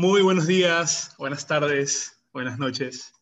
[0.00, 3.12] Muy buenos días, buenas tardes, buenas noches.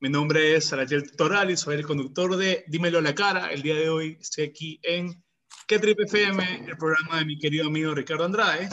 [0.00, 3.52] Mi nombre es Sarachel Toral y soy el conductor de Dímelo a la cara.
[3.52, 5.22] El día de hoy estoy aquí en
[5.66, 8.70] Que FM, el programa de mi querido amigo Ricardo Andrade.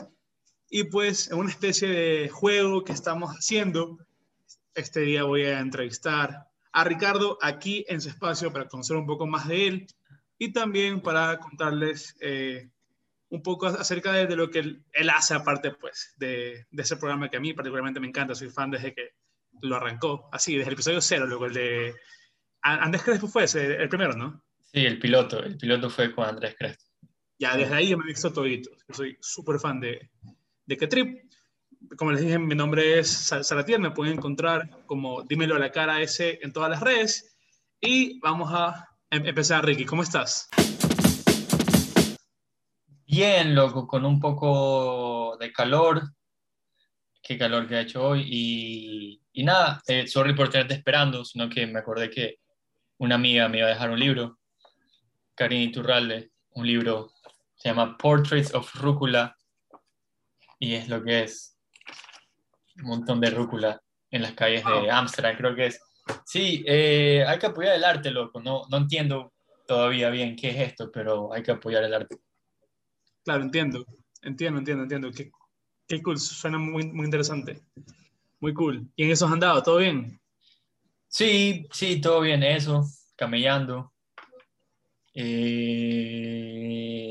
[0.69, 3.97] Y pues en una especie de juego que estamos haciendo,
[4.73, 9.27] este día voy a entrevistar a Ricardo aquí en su espacio para conocer un poco
[9.27, 9.87] más de él
[10.37, 12.69] y también para contarles eh,
[13.29, 17.37] un poco acerca de, lo que él, hace aparte pues de, de, ese programa que
[17.37, 19.11] a mí particularmente me encanta, soy fan desde que
[19.61, 21.95] lo arrancó, así, desde el episodio cero, luego el de...
[22.61, 24.43] Andrés Crespo fue ese, el primero, ¿no?
[24.59, 26.83] Sí, el piloto, el piloto fue con Andrés Crespo.
[27.39, 30.09] Ya, desde ahí yo me he visto todito, soy súper fan de,
[30.65, 31.31] de Trip.
[31.97, 36.01] Como les dije, mi nombre es Salatiel, me pueden encontrar como Dímelo a la cara
[36.01, 37.37] ese en todas las redes.
[37.79, 40.49] Y vamos a em-, empezar, Ricky, ¿cómo estás?
[43.05, 46.01] Bien, loco, con un poco de calor.
[47.21, 48.23] Qué calor que ha hecho hoy.
[48.25, 52.39] Y, y nada, eh, sorry por tenerte esperando, sino que me acordé que
[52.97, 54.39] una amiga me iba a dejar un libro,
[55.33, 57.11] Karin Iturralde, un libro,
[57.55, 59.35] se llama Portraits of Rúcula,
[60.59, 61.50] y es lo que es
[62.81, 65.79] un montón de rúcula en las calles de Ámsterdam, creo que es.
[66.25, 68.41] Sí, eh, hay que apoyar el arte, loco.
[68.41, 69.33] No, no entiendo
[69.67, 72.17] todavía bien qué es esto, pero hay que apoyar el arte.
[73.23, 73.85] Claro, entiendo,
[74.21, 75.11] entiendo, entiendo, entiendo.
[75.11, 75.31] Qué,
[75.87, 77.61] qué cool, suena muy, muy interesante.
[78.39, 78.89] Muy cool.
[78.95, 79.61] ¿Y en eso has andado?
[79.61, 80.19] ¿Todo bien?
[81.07, 82.85] Sí, sí, todo bien, eso,
[83.15, 83.93] camellando.
[85.13, 86.61] Eh,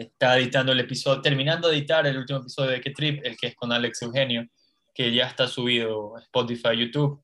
[0.00, 3.48] está editando el episodio, terminando de editar el último episodio de Que Trip, el que
[3.48, 4.46] es con Alex Eugenio,
[4.94, 7.22] que ya está subido Spotify, YouTube.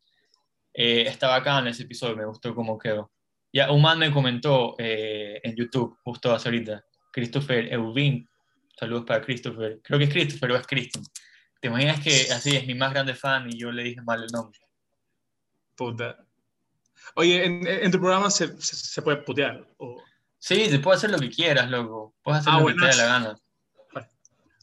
[0.73, 3.11] Eh, está bacán ese episodio, me gustó cómo quedó.
[3.53, 8.29] Ya, un man me comentó eh, en YouTube, justo hace ahorita, Christopher Eubin,
[8.79, 9.81] Saludos para Christopher.
[9.83, 11.05] Creo que es Christopher o es Christian.
[11.61, 14.31] ¿Te imaginas que así es mi más grande fan y yo le dije mal el
[14.31, 14.61] nombre?
[15.75, 16.19] Puta.
[17.15, 19.67] Oye, ¿en, tu programa se, se, puede putear?
[19.79, 20.03] O...
[20.39, 22.15] Sí, se puede hacer lo que quieras, loco.
[22.23, 23.39] Puedes hacer ah, lo que te dé la gana.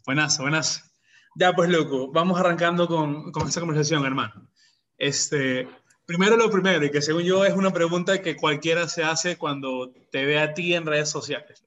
[0.06, 0.93] Buenas, buenas.
[1.36, 4.48] Ya, pues, loco, vamos arrancando con, con esta conversación, hermano.
[4.98, 5.68] Este,
[6.06, 9.92] primero lo primero, y que según yo es una pregunta que cualquiera se hace cuando
[10.12, 11.66] te ve a ti en redes sociales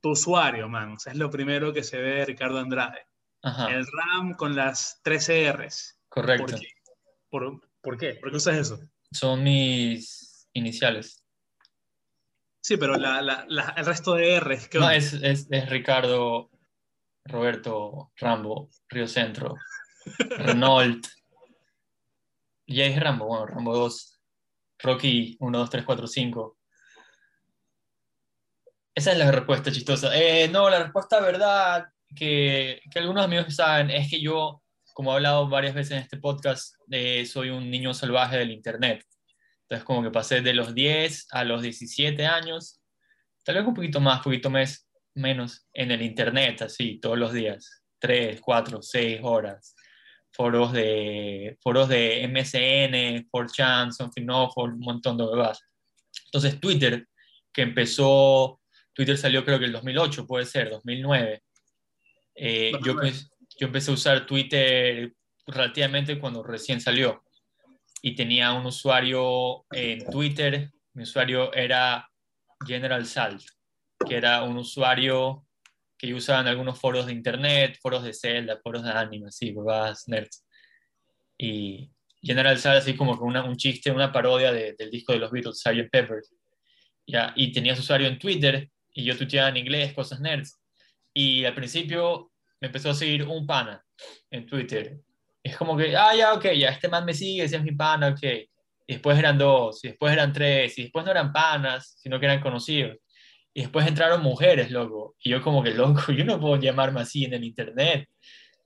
[0.00, 0.96] tu usuario, man.
[1.04, 3.06] es lo primero que se ve de Ricardo Andrade.
[3.42, 5.98] El RAM con las 13 Rs.
[6.08, 6.56] Correcto.
[7.30, 8.14] ¿Por qué?
[8.14, 8.36] ¿Por, qué?
[8.36, 8.80] usas eso?
[9.12, 11.24] Son mis iniciales.
[12.60, 14.68] Sí, pero el resto de Rs.
[14.68, 16.50] ¿qué no, es, es, Ricardo,
[17.24, 19.56] Roberto, Rambo, Río Centro,
[20.38, 21.06] Renault.
[22.66, 24.20] Y ahí es Rambo, bueno, Rambo 2,
[24.78, 26.58] Rocky 1, 2, 3, 4, 5.
[28.94, 30.16] Esa es la respuesta chistosa.
[30.16, 34.62] Eh, no, la respuesta verdad que, que, algunos amigos saben es que yo,
[34.94, 39.04] como he hablado varias veces en este podcast, eh, soy un niño salvaje del Internet.
[39.62, 42.80] Entonces, como que pasé de los 10 a los 17 años,
[43.44, 47.82] tal vez un poquito más, poquito mes, menos, en el Internet, así, todos los días.
[47.98, 49.74] 3, 4, 6 horas.
[50.32, 55.60] Foros de, foros de MSN, 4chan, Something Awful, un montón de bebas.
[56.26, 57.06] Entonces, Twitter,
[57.52, 58.60] que empezó
[58.92, 61.42] Twitter salió creo que el 2008, puede ser, 2009.
[62.34, 65.14] Eh, yo, yo empecé a usar Twitter
[65.46, 67.22] relativamente cuando recién salió
[68.02, 72.08] y tenía un usuario en Twitter, mi usuario era
[72.66, 73.42] General Salt,
[74.10, 75.46] que era un usuario
[75.96, 80.08] que usaba en algunos foros de internet, foros de Zelda, foros de anime, así, huevadas
[80.08, 80.44] nerds.
[81.38, 85.60] Y General Salt así como con un chiste, una parodia del disco de los Beatles,
[85.60, 85.90] Sgt.
[85.92, 86.22] Pepper.
[87.06, 87.32] ¿ya?
[87.36, 90.60] Y tenía su usuario en Twitter y yo tuiteaba en inglés, cosas nerds.
[91.14, 93.80] Y al principio me empezó a seguir un pana
[94.28, 94.98] en Twitter.
[95.40, 98.08] Es como que, ah, ya, ok, ya, este man me sigue, ese es mi pana,
[98.08, 98.24] ok.
[98.24, 102.26] Y después eran dos, y después eran tres, y después no eran panas, sino que
[102.26, 102.98] eran conocidos.
[103.52, 105.16] Y después entraron mujeres, loco.
[105.20, 108.08] Y yo como que, loco, yo no puedo llamarme así en el internet.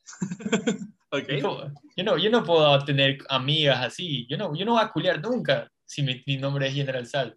[1.11, 1.41] okay.
[1.41, 1.71] yo,
[2.05, 4.27] no, yo no puedo tener amigas así.
[4.29, 7.35] Yo no, yo no voy a culiar nunca si mi, mi nombre es General Salt.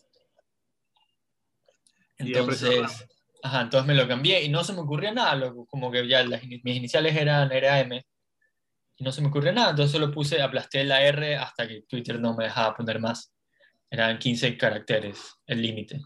[2.18, 3.08] Entonces,
[3.44, 6.76] ajá, entonces me lo cambié y no se me ocurría nada, como que ya mis
[6.76, 8.04] iniciales eran, era M
[8.96, 12.20] y no se me ocurrió nada, entonces solo puse, aplasté la R hasta que Twitter
[12.20, 13.32] no me dejaba poner más.
[13.92, 16.02] Eran 15 caracteres el límite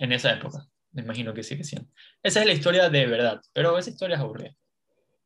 [0.00, 0.66] en esa época.
[0.92, 1.88] Me imagino que sigue siendo.
[2.22, 4.56] Esa es la historia de verdad, pero esa historia es aburrida.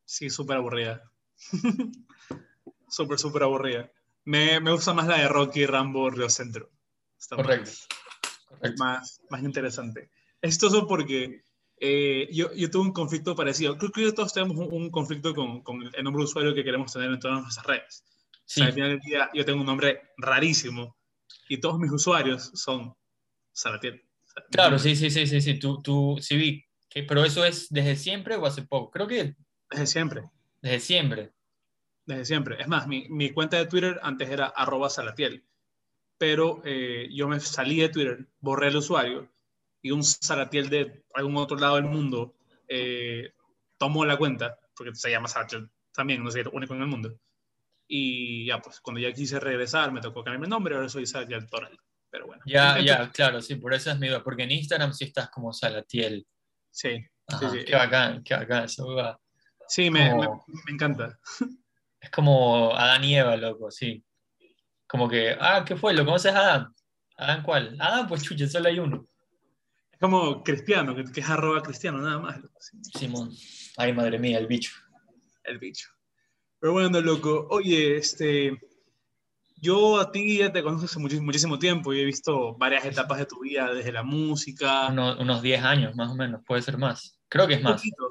[0.03, 1.01] Sí, súper aburrida.
[2.89, 3.91] súper, súper aburrida.
[4.25, 6.69] Me, me gusta más la de Rocky Rambo Río Centro.
[7.17, 7.71] Está Correcto.
[7.71, 7.87] Más,
[8.47, 8.83] Correcto.
[8.83, 10.11] más, más interesante.
[10.41, 11.41] Es chistoso porque
[11.77, 13.77] eh, yo, yo tuve un conflicto parecido.
[13.77, 16.91] Creo que todos tenemos un, un conflicto con, con, el nombre de usuario que queremos
[16.93, 18.03] tener en todas nuestras redes.
[18.45, 18.59] Sí.
[18.59, 20.95] O sea, al final del día yo tengo un nombre rarísimo
[21.49, 22.93] y todos mis usuarios son
[23.51, 24.04] Salatiel.
[24.51, 26.65] Claro, sí, sí, sí, sí, sí, tú, tú, sí vi.
[26.89, 28.91] Que, pero eso es desde siempre o hace poco.
[28.91, 29.35] Creo que
[29.69, 30.23] Desde siempre.
[30.61, 31.31] desde siempre.
[32.05, 32.61] Desde siempre.
[32.61, 35.43] Es más, mi, mi cuenta de Twitter antes era arroba salatiel,
[36.17, 39.31] pero eh, yo me salí de Twitter, borré el usuario
[39.81, 42.35] y un salatiel de algún otro lado del mundo
[42.67, 43.33] eh,
[43.77, 47.19] tomó la cuenta, porque se llama salatiel también, no sé, único en el mundo.
[47.87, 51.47] Y ya, pues, cuando ya quise regresar, me tocó cambiar mi nombre, ahora soy Salatiel
[51.47, 51.77] Toral.
[52.15, 52.41] Pero bueno.
[52.45, 54.23] Ya, Entonces, ya, claro, sí, por eso es mi duda.
[54.23, 56.25] Porque en Instagram sí estás como Salatiel.
[56.71, 57.65] Sí, Ajá, sí.
[57.65, 58.63] Qué bacán, qué bacán.
[58.63, 59.19] Eso va.
[59.67, 61.19] sí, me, me, Como- me encanta.
[61.99, 64.01] Es como Adán y Eva, loco, sí.
[64.87, 65.93] Como que, ah, ¿qué fue?
[65.93, 66.75] ¿Lo conoces a Adán?
[67.17, 67.75] ¿Adán cuál?
[67.81, 69.05] Adán, pues chucha, solo hay uno.
[69.91, 72.39] Es como cristiano, que, que es arroba cristiano, nada más.
[72.59, 72.77] Sí.
[72.97, 73.31] Simón.
[73.75, 74.71] Ay, madre mía, el bicho.
[75.43, 75.89] el bicho.
[76.59, 78.57] Pero bueno, loco, oye, este,
[79.57, 83.17] yo a ti ya te conozco hace muchísimo, muchísimo tiempo y he visto varias etapas
[83.19, 86.77] de tu vida, desde la música, Uno- unos 10 años, más o menos, puede ser
[86.77, 87.19] más.
[87.29, 87.75] Creo que es más.
[87.75, 88.09] poquito.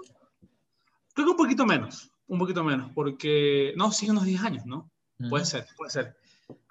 [1.15, 4.91] Creo que un poquito menos, un poquito menos, porque, no, sí, unos 10 años, ¿no?
[5.31, 6.17] Puede ser, puede ser.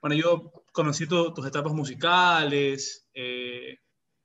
[0.01, 3.77] Bueno, yo conocí tu- tus etapas musicales, eh,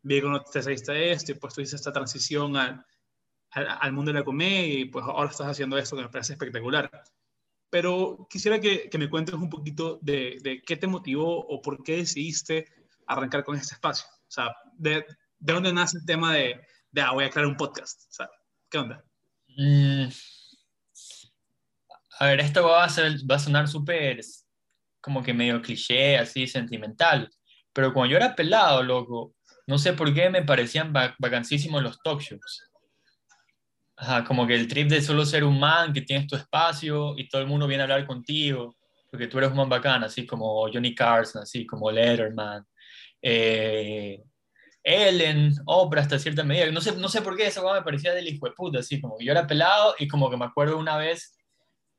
[0.03, 2.85] vi cuando te saliste esto y pues tú hiciste esta transición al,
[3.53, 6.33] al, al mundo de la comedia y pues ahora estás haciendo esto que me parece
[6.33, 6.91] espectacular.
[7.71, 11.83] Pero quisiera que, que me cuentes un poquito de, de, qué te motivó o por
[11.83, 12.67] qué decidiste
[13.07, 14.07] arrancar con este espacio.
[14.11, 15.05] O sea, de,
[15.39, 16.61] de dónde nace el tema de,
[16.91, 18.03] de, ah, voy a crear un podcast.
[18.09, 18.31] O sea,
[18.71, 19.05] ¿qué onda?
[19.57, 20.09] Mm.
[22.21, 24.21] A ver, esto va a, ser, va a sonar súper
[25.01, 27.31] como que medio cliché, así sentimental.
[27.73, 29.35] Pero cuando yo era pelado, loco,
[29.67, 32.68] no sé por qué me parecían vacancísimos los talk shows.
[34.01, 37.29] Ajá, como que el trip de solo ser un man, que tienes tu espacio y
[37.29, 38.77] todo el mundo viene a hablar contigo,
[39.11, 42.65] porque tú eres un man bacán, así como Johnny Carson, así como Letterman,
[43.21, 44.23] eh,
[44.85, 46.71] Ellen, Oprah hasta cierta medida.
[46.71, 49.17] No sé, no sé por qué eso me parecía del hijo de puta, así como
[49.21, 51.37] yo era pelado y como que me acuerdo una vez,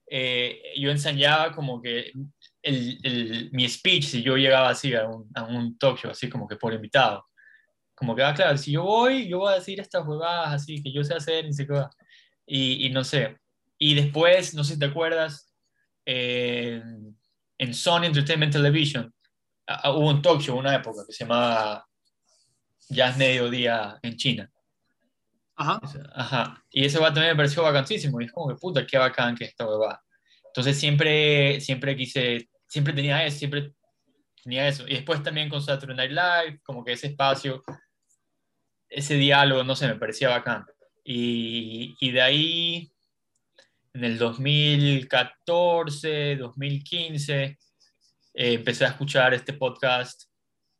[0.10, 2.14] eh, yo ensayaba como que
[2.62, 6.30] el, el, mi speech, si yo llegaba así a un, a un talk show, así
[6.30, 7.29] como que por invitado
[8.00, 10.92] como que, ah, claro, si yo voy, yo voy a decir estas huevadas así que
[10.92, 11.84] yo sé hacer y, sé qué
[12.46, 13.38] y, y no sé.
[13.78, 15.54] Y después, no sé si te acuerdas,
[16.06, 16.82] eh,
[17.60, 19.14] en Sony Entertainment Television
[19.68, 21.86] uh, hubo un talk show una época que se llamaba
[22.90, 24.50] Jazz Mediodía en China.
[25.56, 25.80] Ajá.
[26.16, 26.64] Ajá.
[26.72, 28.20] Y ese va también me pareció vacancísimo.
[28.22, 30.02] Y es como que puta, qué bacán que esta huevada.
[30.46, 33.74] Entonces siempre, siempre quise, siempre tenía eso, siempre
[34.42, 34.88] tenía eso.
[34.88, 37.64] Y después también con Saturday Night Live, como que ese espacio
[38.90, 40.66] ese diálogo, no sé, me parecía bacán.
[41.04, 42.92] Y, y, de ahí,
[43.94, 47.58] en el 2014, 2015, eh,
[48.34, 50.24] empecé a escuchar este podcast,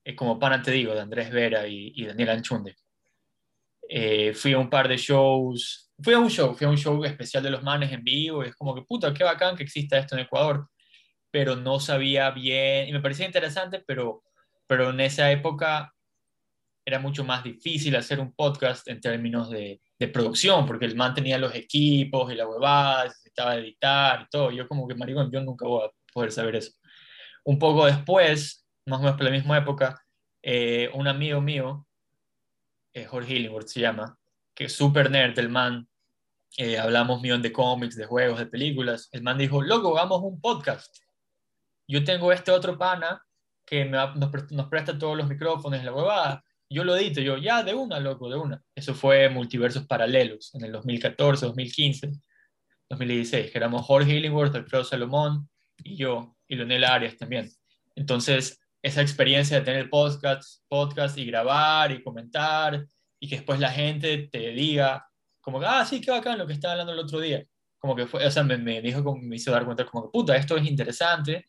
[0.04, 2.76] eh, como pana te digo, de Andrés Vera y, y Daniel Anchunde.
[3.88, 7.04] Eh, fui a un par de shows, fui a un show, fui a un show
[7.04, 10.16] especial de los manes en vivo, es como que puta, qué bacán que exista esto
[10.16, 10.70] en Ecuador,
[11.32, 14.24] pero no sabía bien, y me parecía interesante, pero,
[14.68, 15.92] pero en esa época
[16.86, 21.14] era mucho más difícil hacer un podcast en términos de, de, producción, porque el man
[21.14, 24.52] tenía los equipos y la huevada, necesitaba editar y todo.
[24.52, 26.72] Yo como que, maricón, yo nunca voy a poder saber eso.
[27.44, 30.04] Un poco después, más o menos por la misma época,
[30.42, 31.86] eh, un amigo mío,
[32.94, 34.18] eh, Jorge Illingworth se llama,
[34.54, 35.88] que es súper nerd, el man,
[36.58, 40.42] eh, hablamos millón de cómics, de juegos, de películas, el man dijo, loco, hagamos un
[40.42, 40.98] podcast.
[41.88, 43.24] Yo tengo este otro pana
[43.66, 47.64] que me, nos, nos presta todos los micrófonos la huevada yo lo edito, yo, ya,
[47.64, 48.64] de una, loco, de una.
[48.76, 52.12] Eso fue Multiversos Paralelos, en el 2014, 2015,
[52.90, 55.50] 2016, que éramos Jorge Illingworth, Alfredo Salomón,
[55.84, 57.50] y yo, y Leonel Arias también.
[57.96, 62.86] Entonces, esa experiencia de tener podcast, podcast y grabar y comentar,
[63.20, 65.10] y que después la gente te diga,
[65.42, 67.44] como ah, sí, qué bacán lo que estaba hablando el otro día.
[67.80, 70.36] Como que fue, o sea, me, me dijo, me hizo dar cuenta, como que, puta,
[70.36, 71.46] esto es interesante,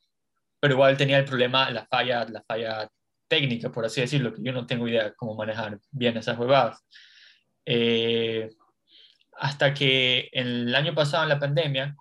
[0.58, 2.90] pero igual tenía el problema, la falla, la falla
[3.30, 6.84] técnica, por así decirlo, que yo no tengo idea cómo manejar bien esas huevadas.
[7.64, 8.50] Eh,
[9.38, 11.96] hasta que el año pasado, en la pandemia,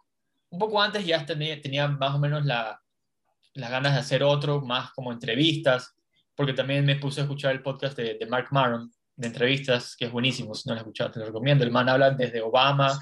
[0.49, 2.81] un poco antes ya tenía, tenía más o menos la,
[3.53, 5.95] las ganas de hacer otro, más como entrevistas,
[6.35, 10.05] porque también me puse a escuchar el podcast de, de Mark Maron, de entrevistas, que
[10.05, 11.63] es buenísimo, si no lo has escuchado, te lo recomiendo.
[11.63, 12.99] El man habla desde Obama,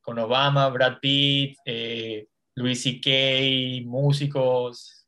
[0.00, 5.06] con Obama, Brad Pitt, eh, Louis C.K., músicos.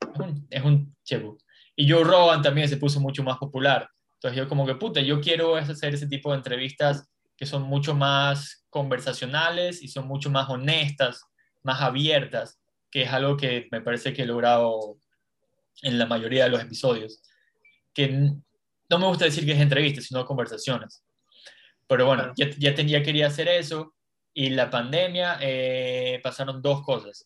[0.00, 1.36] Es un, es un chebu.
[1.80, 3.88] Y Joe Rogan también se puso mucho más popular.
[4.14, 7.94] Entonces yo como que, puta, yo quiero hacer ese tipo de entrevistas que son mucho
[7.94, 11.22] más conversacionales y son mucho más honestas,
[11.62, 14.96] más abiertas, que es algo que me parece que he logrado
[15.82, 17.22] en la mayoría de los episodios.
[17.94, 21.04] Que no me gusta decir que es entrevistas, sino conversaciones.
[21.86, 23.94] Pero bueno, ya, ya tenía, quería hacer eso
[24.34, 27.24] y la pandemia eh, pasaron dos cosas.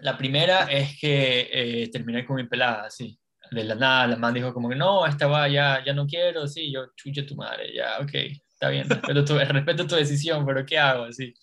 [0.00, 3.18] La primera es que eh, terminé con mi pelada, así
[3.50, 6.46] de la nada, la man dijo como que no, esta va, ya, ya no quiero,
[6.46, 8.10] sí, yo chuche tu madre, ya, ok,
[8.48, 11.04] está bien, respeto tu, respeto tu decisión, pero ¿qué hago?
[11.04, 11.34] Así.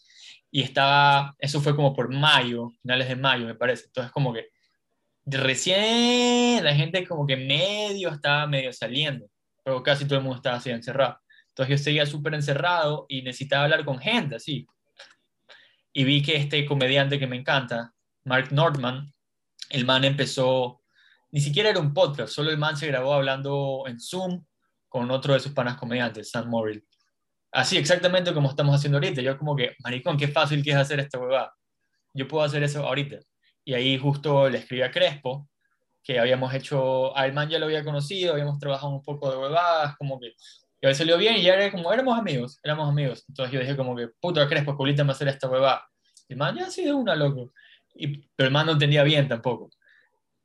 [0.51, 3.85] Y estaba, eso fue como por mayo, finales de mayo, me parece.
[3.87, 4.47] Entonces, como que
[5.25, 9.27] recién la gente como que medio estaba medio saliendo,
[9.63, 11.19] pero casi todo el mundo estaba así encerrado.
[11.49, 14.67] Entonces yo seguía súper encerrado y necesitaba hablar con gente, así.
[15.93, 17.93] Y vi que este comediante que me encanta,
[18.25, 19.13] Mark Nordman,
[19.69, 20.81] el man empezó
[21.35, 24.45] ni siquiera era un podcast, solo el man se grabó hablando en Zoom
[24.87, 26.87] con otro de sus panas comediantes, Sam Morrill.
[27.51, 29.21] Así, exactamente como estamos haciendo ahorita.
[29.21, 31.53] Yo como que, maricón, qué fácil que es hacer esta huevada.
[32.13, 33.17] Yo puedo hacer eso ahorita.
[33.65, 35.49] Y ahí justo le escribí a Crespo,
[36.01, 39.97] que habíamos hecho, al man ya lo había conocido, habíamos trabajado un poco de huevadas,
[39.97, 43.25] como que, y a veces salió bien y ya era como, éramos amigos, éramos amigos.
[43.27, 45.85] Entonces yo dije como que, puta Crespo, me hacer esta huevada.
[46.29, 47.51] Y el man ya sí de una, loco.
[47.95, 49.69] Y, pero el man no entendía bien tampoco.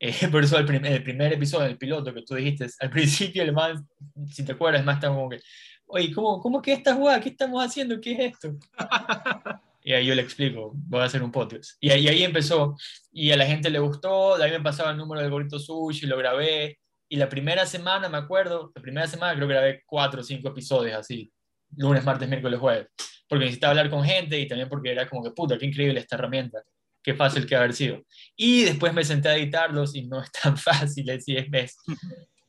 [0.02, 3.52] Eh, por eso el, el, primer episodio, el piloto que tú dijiste, al principio el
[3.52, 3.86] man,
[4.30, 5.40] si te acuerdas, más estaba como que,
[5.84, 7.20] oye, ¿cómo, cómo que esta jugada?
[7.20, 8.00] ¿Qué estamos haciendo?
[8.00, 8.56] ¿Qué es esto?
[9.84, 11.72] y ahí yo le explico, voy a hacer un podcast.
[11.80, 12.76] Y ahí, ahí empezó,
[13.12, 16.06] y a la gente le gustó, de ahí me pasaba el número del gorrito sushi,
[16.06, 20.22] lo grabé, y la primera semana, me acuerdo, la primera semana creo que grabé cuatro
[20.22, 21.30] o cinco episodios así,
[21.76, 22.86] lunes, martes, miércoles, jueves,
[23.28, 26.16] porque necesitaba hablar con gente y también porque era como que, puta, qué increíble esta
[26.16, 26.62] herramienta
[27.02, 28.04] qué fácil que haber sido.
[28.36, 31.76] Y después me senté a editarlos y no es tan fácil, así es, es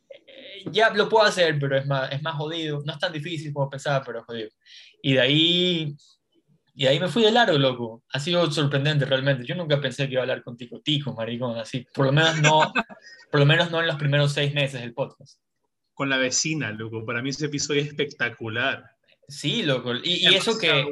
[0.10, 2.82] eh, ya lo puedo hacer, pero es más, es más jodido.
[2.86, 4.50] No es tan difícil como pensaba, pero es jodido.
[5.02, 5.96] Y de ahí,
[6.74, 8.04] y ahí me fui de largo, loco.
[8.14, 9.46] Ha sido sorprendente realmente.
[9.46, 11.86] Yo nunca pensé que iba a hablar contigo, tico, maricón, así.
[11.94, 12.72] Por lo menos no,
[13.32, 15.40] por lo menos no en los primeros seis meses del podcast.
[15.94, 17.06] Con la vecina, loco.
[17.06, 18.84] Para mí ese episodio es espectacular.
[19.28, 19.94] Sí, loco.
[19.96, 20.86] Y, y eso que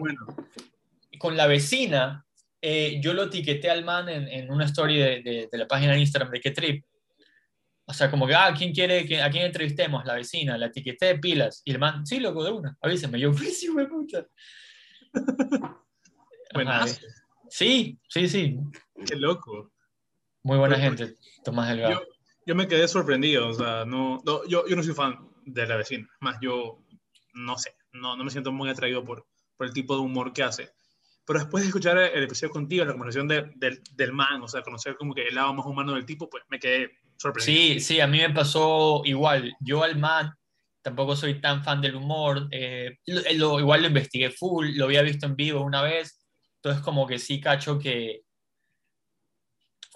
[1.17, 2.25] con la vecina,
[2.61, 5.99] eh, yo lo etiqueté al man en, en una story de, de, la página de
[5.99, 6.85] Instagram de Trip.
[7.85, 10.05] O sea, como que, ah, ¿quién quiere que, a quién entrevistemos?
[10.05, 11.61] La vecina, la etiqueté de pilas.
[11.65, 13.19] Y el man, sí, loco, de una, avíseme.
[13.19, 14.25] Yo, sí, güey, puta.
[17.51, 18.59] Sí, sí, sí.
[19.07, 19.71] Qué loco.
[20.43, 21.93] Muy buena gente, Tomás Delgado.
[21.93, 22.01] Yo,
[22.45, 25.75] yo, me quedé sorprendido, o sea, no, no, yo, yo no soy fan de la
[25.75, 26.07] vecina.
[26.19, 26.83] Más, yo
[27.33, 29.25] no sé, no, no me siento muy atraído por,
[29.57, 30.71] por el tipo de humor que hace.
[31.29, 34.95] Pero después de escuchar el episodio contigo, la conversación de, del man, o sea, conocer
[34.95, 37.75] como que el lado más humano del tipo, pues me quedé sorprendido.
[37.75, 39.55] Sí, sí, a mí me pasó igual.
[39.59, 40.33] Yo al man
[40.81, 42.47] tampoco soy tan fan del humor.
[42.49, 46.19] Eh, lo, igual lo investigué full, lo había visto en vivo una vez.
[46.55, 48.23] Entonces como que sí cacho que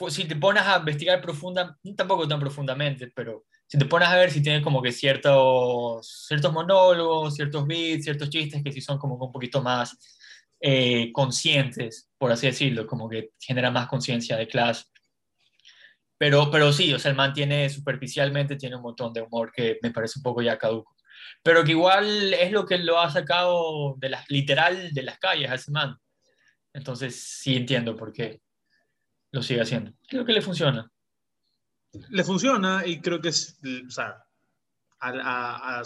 [0.10, 4.30] si te pones a investigar profunda, tampoco tan profundamente, pero si te pones a ver
[4.30, 9.16] si tiene como que ciertos, ciertos monólogos, ciertos beats, ciertos chistes que sí son como
[9.16, 9.98] un poquito más
[10.66, 14.86] eh, conscientes, por así decirlo, como que genera más conciencia de clase.
[16.18, 19.78] Pero, pero sí, o sea, el man tiene superficialmente, tiene un montón de humor que
[19.82, 20.96] me parece un poco ya caduco.
[21.44, 25.52] Pero que igual es lo que lo ha sacado de las, literal de las calles
[25.52, 25.98] a ese man.
[26.72, 28.40] Entonces sí entiendo por qué
[29.32, 29.92] lo sigue haciendo.
[30.12, 30.90] Lo que le funciona.
[31.92, 34.24] Le funciona y creo que es, o sea,
[35.02, 35.84] a, a,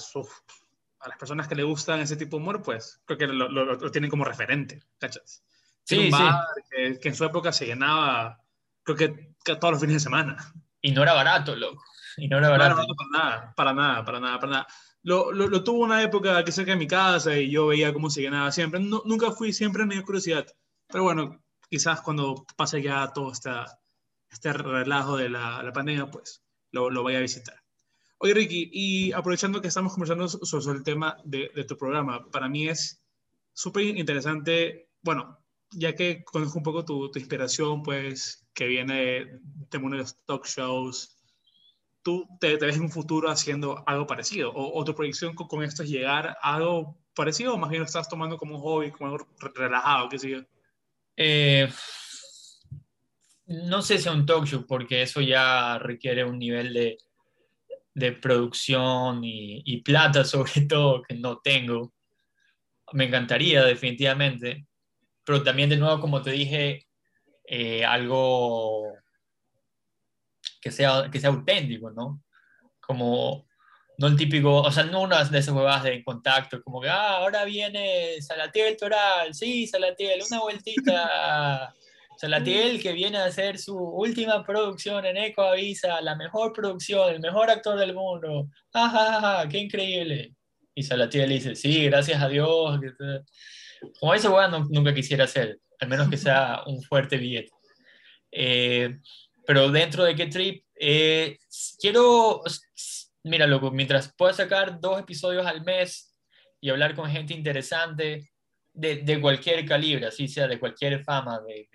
[1.00, 3.92] a las personas que le gustan ese tipo de humor, pues creo que lo, lo,
[3.92, 5.44] tienen como referente, ¿cachas?
[5.84, 6.24] Sí, sí.
[6.70, 8.42] Que, que, en su época se llenaba,
[8.84, 10.38] creo que, todos los fines de semana.
[10.82, 11.84] Y no era barato, loco.
[12.18, 12.75] Y no era barato.
[12.75, 14.68] No era barato para nada, para nada, para nada, para nada.
[15.04, 18.10] Lo, lo, lo, tuvo una época aquí cerca de mi casa y yo veía cómo
[18.10, 18.80] se llenaba siempre.
[18.80, 20.46] No, nunca fui, siempre me dio curiosidad.
[20.88, 23.80] Pero bueno, quizás cuando pase ya todo esta,
[24.30, 27.56] este relajo de la, la pandemia, pues lo, lo vaya a visitar.
[28.20, 32.68] Oye, Ricky, y aprovechando que estamos conversando sobre el tema de, tu programa, para mí
[32.68, 33.04] es
[33.54, 35.38] súper interesante, bueno,
[35.72, 40.48] ya que conozco un poco tu, inspiración, pues, que viene de mundo de los talk
[40.48, 41.16] shows,
[42.02, 44.52] ¿tú te, ves en un futuro haciendo algo parecido?
[44.56, 48.10] ¿O, tu proyección con, esto es llegar a algo parecido o más bien lo estás
[48.10, 50.40] tomando como un hobby, como algo relajado, qué sé yo?
[51.16, 51.70] Eh,
[53.46, 56.98] no sé si un talk show, porque eso ya requiere un nivel de
[57.98, 61.94] de producción y, plata sobre todo que no tengo.
[62.94, 64.68] Me encantaría definitivamente,
[65.24, 66.88] pero también de nuevo, como te dije,
[67.44, 68.94] eh, algo
[70.62, 72.24] que sea, que sea auténtico, ¿no?
[72.80, 73.48] Como
[73.98, 77.18] no el típico, o sea, no una de esas huevadas de contacto, como que, ah,
[77.18, 81.74] ahora viene Salatiel Toral, sí, Salatiel, una vueltita.
[82.18, 87.20] Salatiel que viene a hacer su última producción en Eco Avisa, la mejor producción, el
[87.20, 88.50] mejor actor del mundo.
[88.74, 90.34] ¡Ah, qué increíble!
[90.74, 92.80] Y Salatiel dice, sí, gracias a Dios.
[94.00, 97.52] Como esa hueá nunca quisiera hacer, al menos que sea un fuerte billete.
[98.32, 98.98] Eh,
[99.46, 101.38] pero dentro de qué trip, eh,
[101.80, 102.44] quiero
[103.28, 106.16] mira, loco, mientras pueda sacar dos episodios al mes
[106.60, 108.32] y hablar con gente interesante
[108.74, 111.68] de, de cualquier calibre, así sea de cualquier fama, de,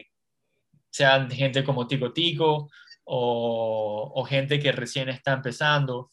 [0.92, 2.70] sean gente como Tico Tico
[3.04, 6.10] o, gente que recién está empezando,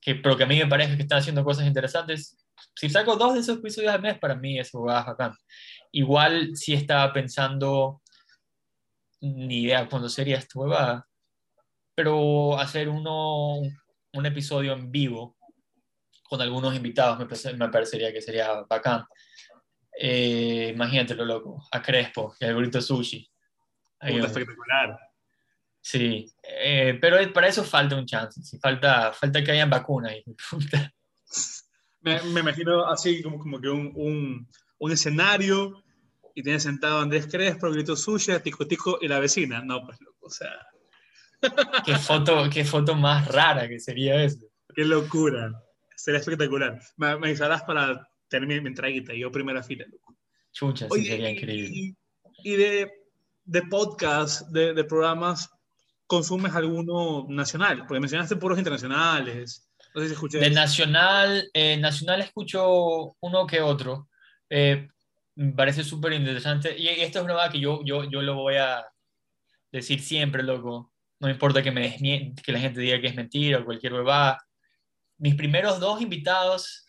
[0.00, 2.36] que, pero que a mí me parece que están haciendo cosas interesantes.
[2.74, 5.32] Si saco dos de esos episodios al mes, para mí eso va bacán.
[5.92, 8.02] Igual si estaba pensando,
[9.20, 11.08] ni idea cuándo sería esta huevada,
[11.94, 13.60] pero hacer uno,
[14.12, 15.36] un episodio en vivo
[16.28, 19.04] con algunos invitados me, me parecería que sería bacán.
[19.98, 23.26] Eh, imagínate lo loco, a Crespo y al Burrito Sushi.
[24.00, 24.98] Espectacular.
[25.80, 30.14] Sí, eh, pero para eso falta un chance, falta, falta que hayan vacunas.
[32.00, 34.48] me, me, imagino así como, como que un, un,
[34.78, 35.84] un escenario
[36.34, 39.62] y tienes sentado a Andrés Crespo, Grito Sushi, Tico Tico y la vecina.
[39.62, 40.50] No, pues loco, o sea
[41.84, 44.46] qué, foto, qué foto más rara que sería eso.
[44.74, 45.52] Qué locura.
[45.94, 46.80] Sería espectacular.
[46.96, 49.86] Me, me avisarás para tener mi, entreguita, yo primera fila.
[50.52, 51.94] Chucha, sí, sería increíble.
[52.42, 52.90] Y, de,
[53.46, 55.48] de podcast, de, de, programas,
[56.06, 57.86] ¿consumes alguno nacional?
[57.86, 59.66] Porque mencionaste puros internacionales.
[59.94, 60.38] No sé si escuché.
[60.38, 64.08] De nacional, eh, nacional escucho uno que otro.
[64.50, 64.88] Eh,
[65.36, 66.76] me parece súper interesante.
[66.78, 68.84] Y esto es una que yo, yo, yo lo voy a
[69.72, 71.96] decir siempre, loco no importa que, me
[72.44, 74.38] que la gente diga que es mentira o cualquier huevada.
[75.18, 76.84] Mis primeros dos invitados,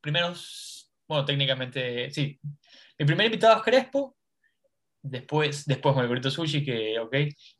[0.00, 2.38] primeros, bueno, técnicamente, sí.
[2.98, 4.15] Mi primer invitado es Crespo,
[5.10, 7.14] después, después con el Sushi, que, ok,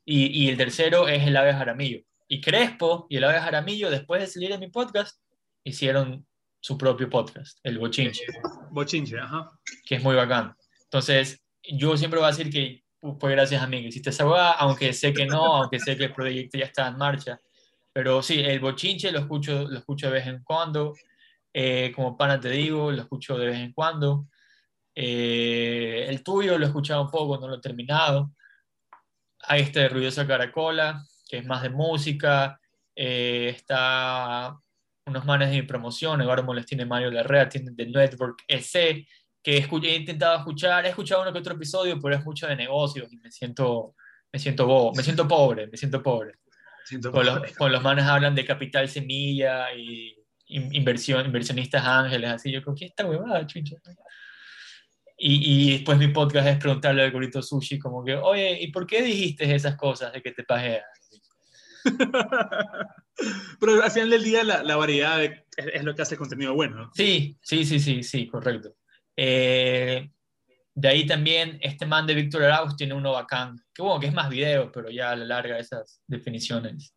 [0.04, 2.00] y, y el tercero es el Ave Jaramillo.
[2.28, 5.20] Y Crespo y el Ave Jaramillo, después de salir en mi podcast,
[5.64, 6.26] hicieron
[6.61, 8.24] su propio podcast, el Bochinche.
[8.70, 9.50] Bochinche, ajá.
[9.85, 10.54] Que es muy bacán.
[10.85, 14.52] Entonces, yo siempre voy a decir que pues gracias a mí que hiciste esa hueá,
[14.52, 17.40] aunque sé que no, aunque sé que el proyecto ya está en marcha.
[17.92, 20.94] Pero sí, el bochinche lo escucho, lo escucho de vez en cuando.
[21.52, 24.26] Eh, como pana te digo, lo escucho de vez en cuando.
[24.98, 28.32] Eh, el tuyo lo he escuchado un poco, no lo he terminado.
[29.42, 32.59] Hay este de Ruidosa Caracola, que es más de música.
[32.94, 34.59] Eh, está
[35.04, 39.06] unos manes de mi promoción, Eduardo Molestín y Mario Larrea, tienen The Network EC,
[39.42, 43.12] que he intentado escuchar, he escuchado uno que otro episodio, pero es mucho de negocios
[43.12, 43.94] y me siento,
[44.32, 46.35] me siento bobo, me siento pobre, me siento pobre.
[46.85, 50.16] Siento con, Los, con, los, manes hablan de capital semilla y
[50.48, 53.76] inversión, inversionistas ángeles, así, yo creo que esta huevada, chucha.
[55.18, 58.87] Y, y, después mi podcast es preguntarle al gorrito sushi como que, oye, ¿y por
[58.87, 60.85] qué dijiste esas cosas de que te pajeas?
[63.61, 66.90] Pero al final del día la, la variedad es, es, lo que hace contenido bueno.
[66.94, 68.74] Sí, sí, sí, sí, sí, correcto.
[69.16, 70.11] Eh,
[70.74, 74.12] de ahí también este man de Víctor Arauz tiene uno bacán, que bueno, que es
[74.12, 76.94] más video, pero ya a la larga esas definiciones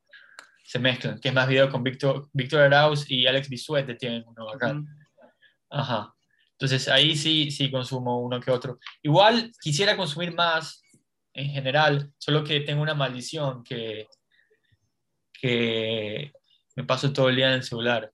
[0.65, 4.45] se mezclan, que es más video con Víctor, Víctor Arauz y Alex Bisuete tienen uno
[4.45, 4.85] bacán.
[5.69, 6.13] Ajá.
[6.59, 8.79] Entonces ahí sí, sí consumo uno que otro.
[9.01, 10.83] Igual quisiera consumir más
[11.33, 14.07] en general, solo que tengo una maldición que,
[15.33, 16.33] que
[16.75, 18.11] me paso todo el día en el celular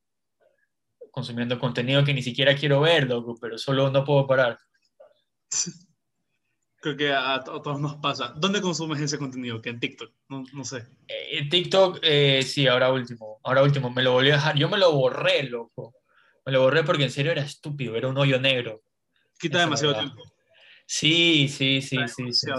[1.16, 4.60] consumiendo contenido que ni siquiera quiero ver, loco, pero solo no puedo parar.
[6.82, 8.34] Creo que a, todos nos pasa.
[8.36, 9.62] ¿Dónde consumes ese contenido?
[9.62, 10.12] ¿Que en TikTok?
[10.28, 10.86] No, no sé.
[11.08, 13.40] Eh, en TikTok, eh, sí, ahora último.
[13.46, 14.58] Ahora último, me lo volví a dejar.
[14.58, 15.96] Yo me lo borré, loco.
[16.46, 18.84] Me lo borré porque en serio era estúpido, era un hoyo negro.
[19.40, 20.24] Quita demasiado tiempo.
[20.86, 22.32] Sí, sí, sí, sí.
[22.32, 22.52] Sí,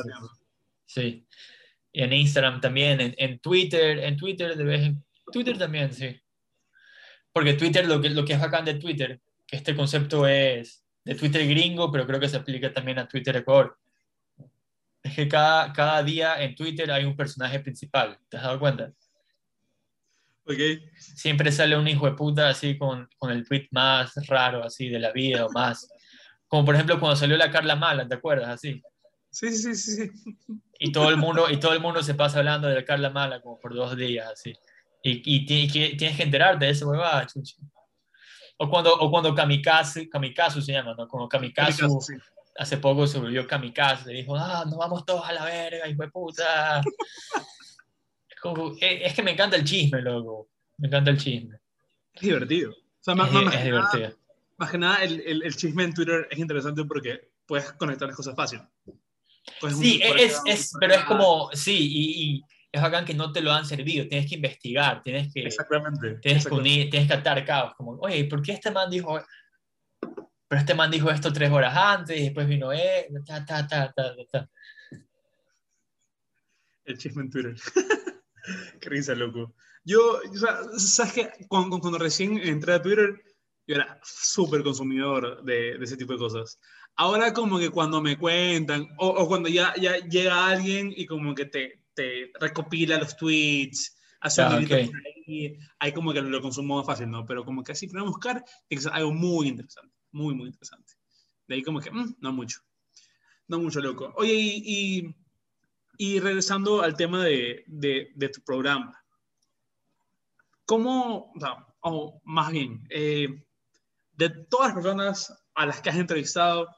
[0.84, 1.26] sí.
[1.92, 6.20] Y en Instagram también, en, en Twitter, en Twitter de vez en Twitter también, sí.
[7.32, 11.14] Porque Twitter, lo que, lo que es bacán de Twitter, que este concepto es de
[11.14, 13.78] Twitter gringo, pero creo que se aplica también a Twitter Ecuador.
[15.02, 18.92] Es que cada, cada día en Twitter hay un personaje principal, ¿te has dado cuenta?
[20.46, 20.58] Ok.
[20.96, 25.00] Siempre sale un hijo de puta así con, con el tweet más raro así de
[25.00, 25.88] la vida o más.
[26.46, 28.48] Como por ejemplo cuando salió la Carla Mala, ¿te acuerdas?
[28.48, 28.80] Así.
[29.30, 30.10] Sí, sí, sí, sí.
[30.78, 33.40] Y todo el mundo, y todo el mundo se pasa hablando de la Carla Mala
[33.40, 34.54] como por dos días así.
[35.02, 37.56] Y, y, tienes que enterarte de esa huevada, chuchi.
[38.58, 41.06] O cuando, o cuando Kamikaze, Kamikaze se llama, ¿no?
[41.06, 41.86] Como Kamikaze,
[42.58, 46.08] hace poco se volvió Kamikaze, dijo, ah, nos vamos todos a la verga, hijo de
[46.08, 46.82] puta.
[48.80, 50.48] Eh, es que me encanta el chisme, loco.
[50.78, 51.58] Me encanta el chisme.
[52.12, 52.70] Es divertido.
[52.72, 54.18] O sea, más, es, más- es que nada- divertido.
[54.58, 58.16] más que nada, el, el, el chisme en Twitter es interesante porque puedes conectar las
[58.16, 58.60] cosas fácil.
[59.78, 63.40] Sí, es, un es, pero es como, sí, y, y es bacán que no te
[63.40, 66.00] lo han servido, tienes que investigar, tienes que, Exactamente.
[66.00, 66.70] tienes que, exactamente.
[66.70, 69.20] unir, tienes que atar cabos, como, oye, ¿por qué este man dijo,
[70.48, 73.92] pero este man dijo esto tres horas antes y después vino él, ta, ta, ta,
[73.92, 74.50] ta, ta.
[76.84, 77.54] El chisme en Twitter.
[78.80, 79.54] Qué risa, loco.
[79.84, 81.30] Yo, o sea, ¿sabes qué?
[81.48, 83.22] Cuando, cuando recién entré a Twitter,
[83.66, 86.58] yo era súper consumidor de, de ese tipo de cosas.
[86.96, 91.34] Ahora como que cuando me cuentan, o, o cuando ya, ya llega alguien y como
[91.34, 94.86] que te, te recopila los tweets, hace Ah, un hilito ok.
[94.86, 97.24] por ahí, ahí como que lo consumo más fácil, ¿no?
[97.26, 100.94] Pero como que así, para buscar, tiene que ser algo muy interesante, muy, muy interesante.
[101.46, 102.60] De ahí como que, mm, no mucho.
[103.48, 104.12] No mucho, loco.
[104.16, 104.62] Oye, y,
[104.98, 105.16] y,
[105.98, 109.02] y regresando al tema de, de, de tu programa,
[110.64, 111.32] ¿cómo,
[111.80, 113.28] o, más bien, eh,
[114.12, 116.68] de todas las personas a las que has entrevistado,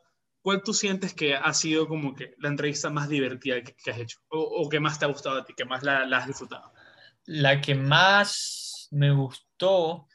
[0.43, 3.99] ¿cuál tú sientes que ha sido como que la entrevista más divertida que, que has
[3.99, 4.19] hecho?
[4.29, 6.73] O, o que más te ha gustado a ti, que más la, la has disfrutado?
[7.25, 10.07] La que más me gustó,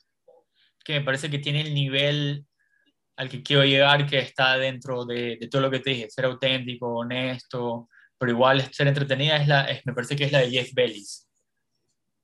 [0.83, 2.45] que me parece que tiene el nivel
[3.15, 6.25] al que quiero llegar, que está dentro de, de todo lo que te dije, ser
[6.25, 7.89] auténtico, honesto,
[8.23, 11.27] pero igual ser entretenida, es la, es- me parece que es la de Jeff Bellis.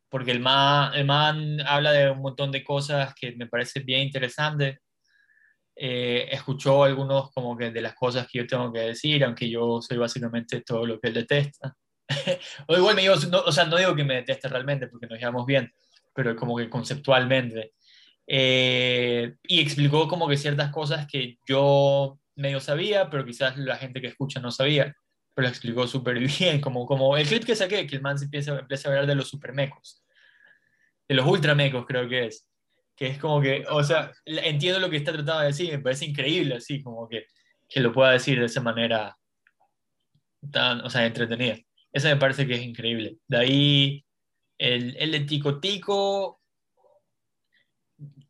[0.10, 4.04] Porque el man, el man habla de un montón de cosas que me parece bien
[4.04, 4.80] interesante.
[5.76, 9.82] Eh, escuchó algunos como que de las cosas que yo tengo que decir, aunque yo
[9.82, 11.76] soy básicamente todo lo que él detesta.
[12.70, 15.20] o igual me digo, no, o sea, no digo que me deteste realmente porque nos
[15.20, 15.70] llevamos bien,
[16.16, 17.74] pero como que conceptualmente.
[18.26, 24.00] Eh, y explicó como que ciertas cosas que yo medio sabía, pero quizás la gente
[24.00, 24.96] que escucha no sabía,
[25.40, 28.26] pero lo explicó súper bien, como, como el clip que saqué, que el man se
[28.26, 30.04] empieza, empieza a hablar de los supermecos,
[31.08, 32.46] de los ultramecos creo que es,
[32.94, 36.06] que es como que, o sea, entiendo lo que está tratando de decir, me parece
[36.06, 37.26] increíble así, como que,
[37.70, 39.18] que lo pueda decir de esa manera
[40.52, 41.58] tan, o sea, entretenida.
[41.94, 43.18] Eso me parece que es increíble.
[43.28, 44.06] De ahí,
[44.58, 46.42] el, el de Tico Tico,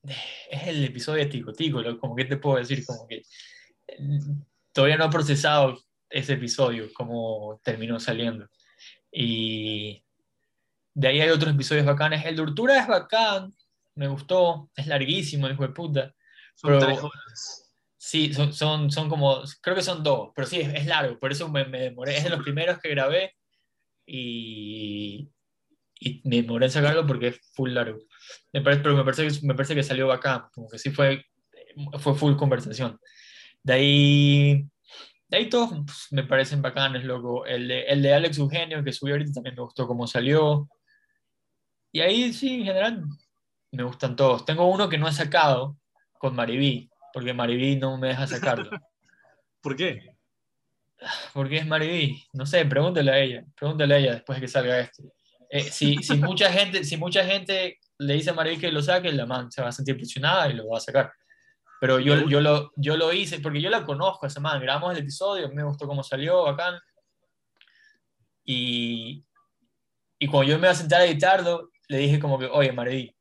[0.03, 3.23] es el episodio de Tico Tico, como que te puedo decir, como que
[3.87, 4.19] eh,
[4.71, 8.47] todavía no he procesado ese episodio, como terminó saliendo.
[9.11, 10.03] Y
[10.93, 12.25] de ahí hay otros episodios bacanes.
[12.25, 13.53] El de Urtura es bacán,
[13.95, 16.13] me gustó, es larguísimo, el hijo de puta.
[16.55, 17.65] Son Pero- tres horas.
[18.01, 21.33] Sí, son, son, son como, creo que son dos, pero sí, es, es largo, por
[21.33, 22.15] eso me, me demoré.
[22.17, 23.35] Es de los primeros que grabé
[24.05, 25.29] y,
[25.99, 27.99] y me demoré en sacarlo porque es full largo.
[28.53, 31.25] Me parece, pero me parece, que, me parece que salió bacán, como que sí fue,
[31.99, 32.97] fue full conversación.
[33.63, 34.65] De ahí,
[35.29, 37.45] de ahí todos pues, me parecen bacanes, loco.
[37.45, 40.67] El de, el de Alex Eugenio que subió ahorita también me gustó cómo salió.
[41.91, 43.03] Y ahí sí, en general,
[43.71, 44.43] me gustan todos.
[44.45, 45.77] Tengo uno que no he sacado
[46.17, 48.69] con Mariví, porque Mariví no me deja sacarlo.
[49.61, 50.15] ¿Por qué?
[51.33, 52.23] Porque es Mariví.
[52.33, 53.45] No sé, pregúntale a ella.
[53.55, 55.03] Pregúntale a ella después de que salga esto.
[55.51, 59.11] Eh, si, si, mucha gente, si mucha gente le dice a Mariví que lo saque,
[59.11, 61.11] la man se va a sentir presionada y lo va a sacar.
[61.79, 64.61] Pero yo, yo, lo, yo lo hice porque yo la conozco esa man.
[64.61, 66.79] Grabamos el episodio, me gustó cómo salió, bacán.
[68.43, 69.25] Y,
[70.17, 73.15] y cuando yo me iba a sentar a editarlo, le dije como que, oye, Mariví,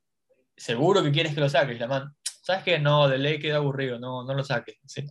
[0.57, 1.79] ¿seguro que quieres que lo saques?
[1.79, 2.79] La man, ¿sabes qué?
[2.79, 4.77] No, de ley queda aburrido, no, no lo saques.
[4.87, 5.07] ¿sí?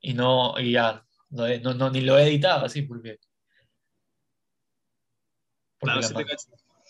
[0.00, 3.18] Y no, y ya, no, no, no, ni lo he editado así porque...
[5.78, 6.24] porque Claro, sí te.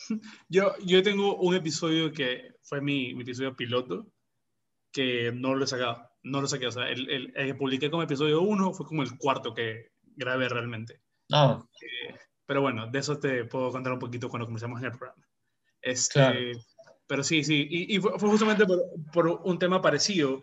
[0.48, 4.06] Yo, yo tengo un episodio que fue mi, mi episodio piloto,
[4.94, 7.90] que no lo he sacado, no lo saqué, o sea, el, el- el que publiqué
[7.90, 11.02] como episodio 1 fue como el cuarto que grabé realmente.
[11.28, 11.68] no,
[12.46, 15.26] Pero bueno, de eso te puedo contar un poquito cuando comencemos en el programa.
[15.82, 16.38] Este, Claro.
[17.06, 18.80] Pero sí, sí, y, y fue, fue justamente por,
[19.12, 20.42] por un tema parecido,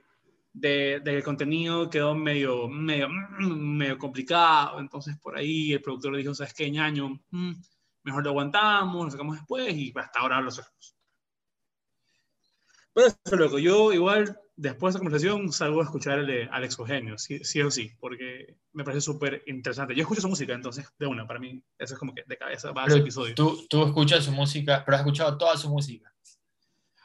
[0.53, 5.81] de, de que el contenido quedó medio, medio, mm, medio complicado, entonces por ahí el
[5.81, 7.19] productor le dijo, ¿sabes qué, ñaño?
[7.29, 7.53] Mm,
[8.03, 10.95] mejor lo aguantamos, lo sacamos después y hasta ahora lo sacamos.
[12.93, 16.77] Pero eso, loco, yo igual, después de esa conversación, salgo a escuchar el de Alex
[16.79, 19.95] Eugenio, sí, sí o sí, porque me parece súper interesante.
[19.95, 22.71] Yo escucho su música, entonces, de una, para mí, eso es como que de cabeza
[22.71, 23.33] va a ese episodio.
[23.35, 26.11] tú, tú escuchas su música, pero has escuchado toda su música.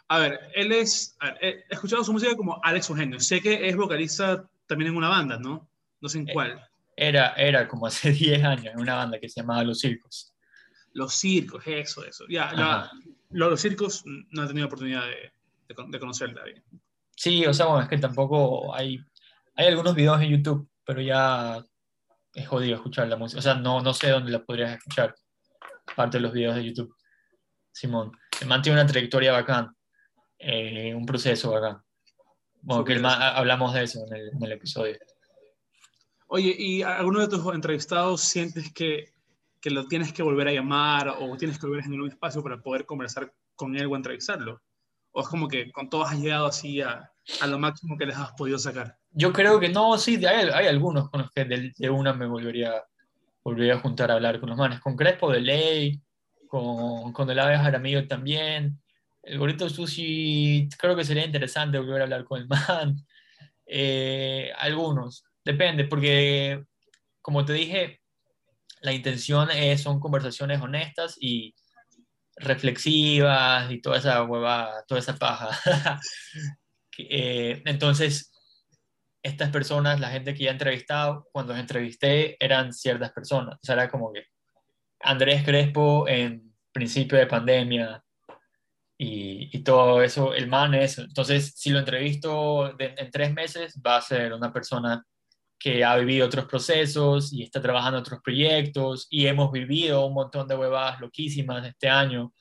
[0.09, 1.17] A ver, él es.
[1.19, 3.19] a ver, he escuchado su música como Alex Eugenio.
[3.19, 5.69] Sé que es vocalista también en una banda, ¿no?
[6.01, 6.69] No sé en Eh, cuál.
[6.97, 10.33] Era, era como hace 10 años en una banda que se llamaba Los Circos.
[10.93, 12.25] Los circos, eso, eso.
[12.29, 12.93] Ya, la- Ajá.
[13.31, 15.33] lo- los circos no he tenido oportunidad de,
[15.69, 16.63] de, de conocerla bien.
[17.17, 18.99] Sí, o sea, bueno, es que tampoco hay,
[19.55, 21.65] hay algunos videos en YouTube, pero ya
[22.35, 23.39] es jodido escuchar la música.
[23.39, 25.15] O sea, no, no sé dónde la podrías escuchar,
[25.87, 26.95] aparte de los videos de YouTube.
[27.73, 28.13] Simón.
[28.41, 29.75] El man tiene una trayectoria bacán,
[30.39, 31.83] eh, un proceso bacán.
[32.61, 34.97] Bueno, que el man- hablamos de eso en el, en el episodio.
[36.29, 39.13] Oye, ¿y alguno de tus entrevistados sientes que,
[39.61, 42.43] que lo tienes que volver a llamar o tienes que volver a generar un espacio
[42.43, 44.61] para poder conversar con él o entrevistarlo?
[45.17, 47.11] ¿O es como que con todos has llegado así a,
[47.47, 48.99] lo máximo que les has podido sacar?
[49.13, 52.85] Yo creo que no, sí, hay, algunos con los que de, de una me volvería,
[53.43, 54.79] volvería a juntar a hablar con los manes.
[54.81, 56.03] Con Crespo de Ley,
[56.49, 58.79] con, con el Ave Jaramillo también.
[59.23, 62.97] El Gorito Sushi, creo que sería interesante volver a hablar con el man.
[63.65, 66.63] Eh, algunos, depende, porque
[67.23, 68.03] como te dije,
[68.83, 71.55] la intención es, son conversaciones honestas y
[72.37, 75.51] reflexivas y toda esa hueva, toda esa paja.
[76.99, 78.33] Eh, entonces,
[79.23, 83.57] estas personas, la gente que ya he entrevistado, cuando los entrevisté eran ciertas personas.
[83.57, 84.25] O sea, era como que
[85.01, 88.03] Andrés Crespo en principio de pandemia
[88.99, 90.99] y, todo eso, el man es.
[90.99, 95.05] Entonces, si lo entrevisto en tres meses, va a ser una persona
[95.59, 100.47] que ha vivido otros procesos y está trabajando otros proyectos y hemos vivido un montón
[100.47, 102.33] de huevadas loquísimas este año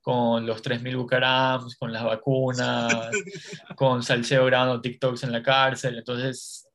[0.00, 2.92] con los 3.000 bucarams, con las vacunas,
[3.76, 5.96] con Salseo grabando TikToks en la cárcel.
[5.96, 6.68] Entonces,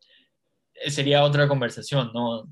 [0.74, 2.46] eh, sería otra conversación, ¿no?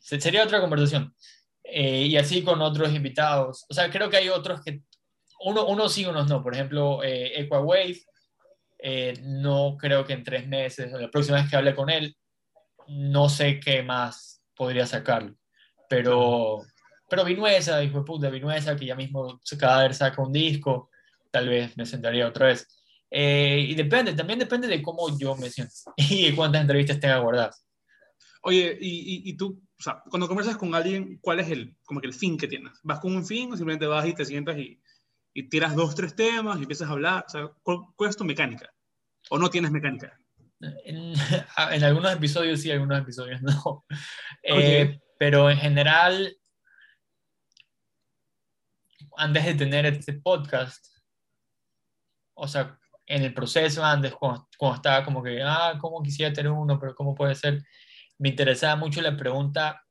[0.00, 1.14] Se- Sería otra conversación.
[1.62, 3.64] Eh, y así con otros invitados.
[3.68, 4.80] O sea, creo que hay otros que,
[5.44, 6.42] uno, unos sí, unos no.
[6.42, 8.00] Por ejemplo, eh, Equawave,
[8.80, 12.16] eh, no creo que en tres meses, o la próxima vez que hable con él,
[12.88, 15.34] no sé qué más podría sacarlo.
[15.88, 16.62] Pero,
[17.08, 20.90] pero Vinuesa, hijo de puta, Vinuesa, que ya mismo se- cada vez saca un disco,
[21.30, 22.66] tal vez me sentaría otra vez.
[23.10, 27.64] Eh, y depende, también depende de cómo yo me siento y cuántas entrevistas tenga guardadas.
[28.42, 28.88] Oye, y,
[29.28, 32.14] y, y tú, o sea, cuando conversas con alguien, ¿cuál es el, como que el
[32.14, 32.72] fin que tienes?
[32.82, 34.80] ¿Vas con un fin o simplemente vas y te sientas y,
[35.34, 37.24] y tiras dos, tres temas y empiezas a hablar?
[37.26, 38.72] O sea, ¿cuál, cuál es tu mecánica?
[39.30, 40.18] ¿O no tienes mecánica?
[40.60, 41.14] En,
[41.72, 43.84] en algunos episodios sí, algunos episodios no.
[44.42, 46.36] Eh, pero en general,
[49.16, 50.86] antes de tener este podcast,
[52.34, 56.52] o sea, en el proceso antes, cuando, cuando estaba como que, ah, ¿cómo quisiera tener
[56.52, 56.78] uno?
[56.78, 57.62] Pero ¿cómo puede ser?
[58.18, 59.82] Me interesaba mucho la pregunta,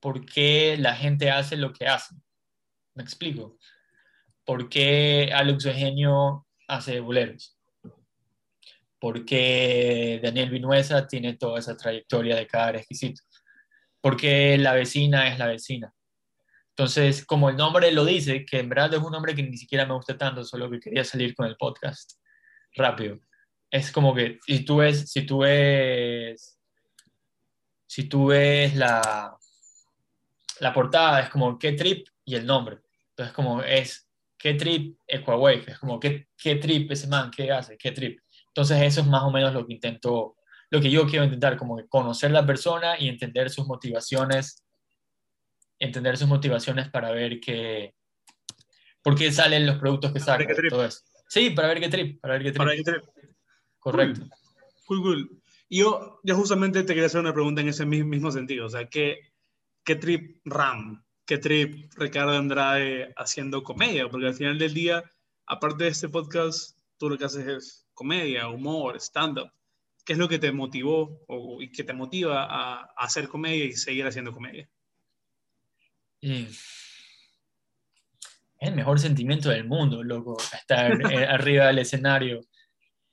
[0.00, 2.14] ¿por qué la gente hace lo que hace?
[2.94, 3.58] ¿Me explico?
[4.44, 7.56] ¿Por qué Alex Eugenio hace boleros?
[9.02, 13.20] ¿Por qué Daniel Vinuesa tiene toda esa trayectoria de cada exquisito?
[14.00, 15.92] ¿Por qué la vecina es la vecina?
[16.68, 19.86] Entonces, como el nombre lo dice, que en verdad es un nombre que ni siquiera
[19.86, 22.12] me gusta tanto, solo que quería salir con el podcast
[22.76, 23.18] rápido.
[23.72, 26.60] Es como que si tú ves, si tú ves,
[27.88, 29.36] si tú ves la,
[30.60, 32.78] la portada, es como qué trip y el nombre.
[33.08, 37.76] Entonces, como es qué trip Equawave, es como qué, qué trip ese man, qué hace,
[37.76, 38.20] qué trip.
[38.54, 40.36] Entonces, eso es más o menos lo que intento,
[40.70, 44.62] lo que yo quiero intentar, como que conocer la persona y entender sus motivaciones
[45.78, 47.94] entender sus motivaciones para ver qué,
[49.02, 50.46] por qué salen los productos que sacan.
[50.46, 50.70] qué trip.
[50.70, 51.00] Todo eso.
[51.28, 52.58] Sí, para ver qué trip, para ver qué trip.
[52.58, 53.02] Para que te-
[53.80, 54.20] Correcto.
[54.86, 55.42] Cool, cool.
[55.68, 58.66] Y yo, yo justamente te quería hacer una pregunta en ese mi- mismo sentido.
[58.66, 59.32] O sea, ¿qué,
[59.84, 61.04] qué trip RAM?
[61.26, 64.08] ¿Qué trip Ricardo Andrade haciendo comedia?
[64.08, 65.02] Porque al final del día,
[65.46, 69.50] aparte de este podcast, tú lo que haces es comedia, humor, stand-up.
[70.04, 73.64] ¿Qué es lo que te motivó o, y que te motiva a, a hacer comedia
[73.64, 74.68] y seguir haciendo comedia?
[76.20, 76.48] Y
[78.62, 82.40] es el mejor sentimiento del mundo, loco, estar eh, arriba del escenario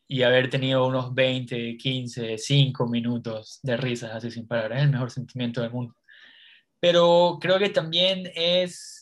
[0.07, 4.73] y haber tenido unos 20, 15, 5 minutos de risas así sin parar.
[4.73, 5.95] Es el mejor sentimiento del mundo.
[6.79, 8.98] Pero creo que también es,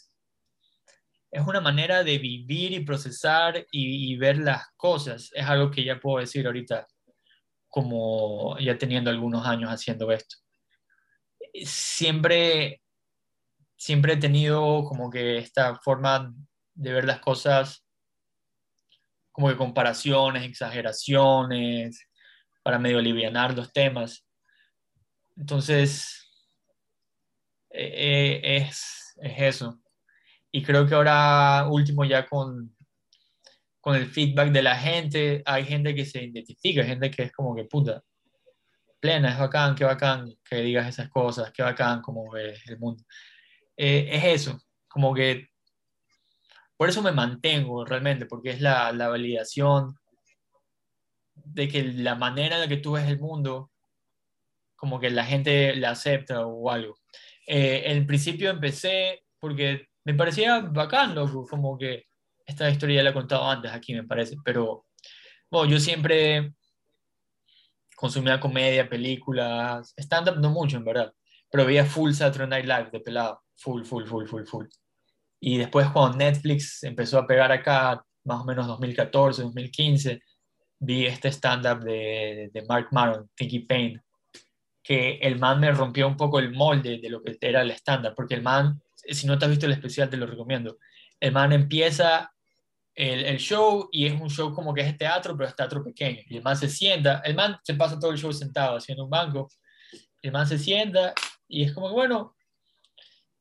[1.32, 5.30] es una manera de vivir y procesar y, ver las cosas.
[5.34, 6.88] Es algo que ya puedo decir ahorita,
[7.68, 10.38] como ya teniendo algunos años haciendo esto.
[11.64, 12.82] Siempre
[13.78, 16.34] siempre he tenido como que esta forma
[16.74, 17.86] de ver las cosas
[19.32, 22.10] como que comparaciones, exageraciones,
[22.64, 24.26] para medio alivianar los temas.
[25.36, 26.28] Entonces,
[27.70, 29.80] eh, eh, es, es eso.
[30.52, 32.76] Y creo que ahora último ya con,
[33.82, 37.56] con el feedback de la gente, hay gente que se identifica, gente que es como
[37.56, 38.02] que puta,
[39.00, 43.04] plena, es bacán, qué bacán que digas esas cosas, qué bacán como ves el mundo
[43.78, 45.50] eh, es eso, como que
[46.78, 49.96] por eso me mantengo realmente, porque es la, la, validación
[51.36, 53.72] de que la manera en la que tú ves el mundo,
[54.76, 56.96] como que la gente la acepta o algo.
[57.48, 62.06] Eh, en principio empecé porque me parecía bacán, loco, como que
[62.46, 64.86] esta historia ya la he contado antes aquí, me parece, pero
[65.52, 66.54] bueno, yo siempre
[67.94, 71.14] consumía comedia, películas, stand-up no mucho, en verdad,
[71.52, 74.66] pero veía full Saturday Night Live de pelado, full, full, full, full, full.
[75.42, 80.22] Y después cuando Netflix empezó a pegar acá, más o menos 2014, 2015,
[80.80, 84.02] vi este stand-up de, de, Mark Maron, Thinky Payne,
[84.82, 88.14] que el man me rompió un poco el molde de lo que era el stand-up,
[88.16, 90.78] porque el man, si no te has visto el especial, te lo recomiendo.
[91.20, 92.32] El man empieza
[92.94, 96.22] el, el, show y es un show como que es teatro, pero es teatro pequeño.
[96.28, 99.10] Y el man se sienta, el man se pasa todo el show sentado haciendo un
[99.10, 99.50] banco,
[100.22, 101.14] el man se sienta
[101.48, 102.36] y es como que, bueno,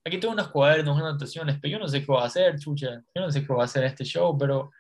[0.05, 3.03] aquí tengo unos cuadernos, unas anotaciones, pero yo no sé qué voy a hacer, chucha,
[3.15, 4.71] yo no sé qué voy a hacer este show, pero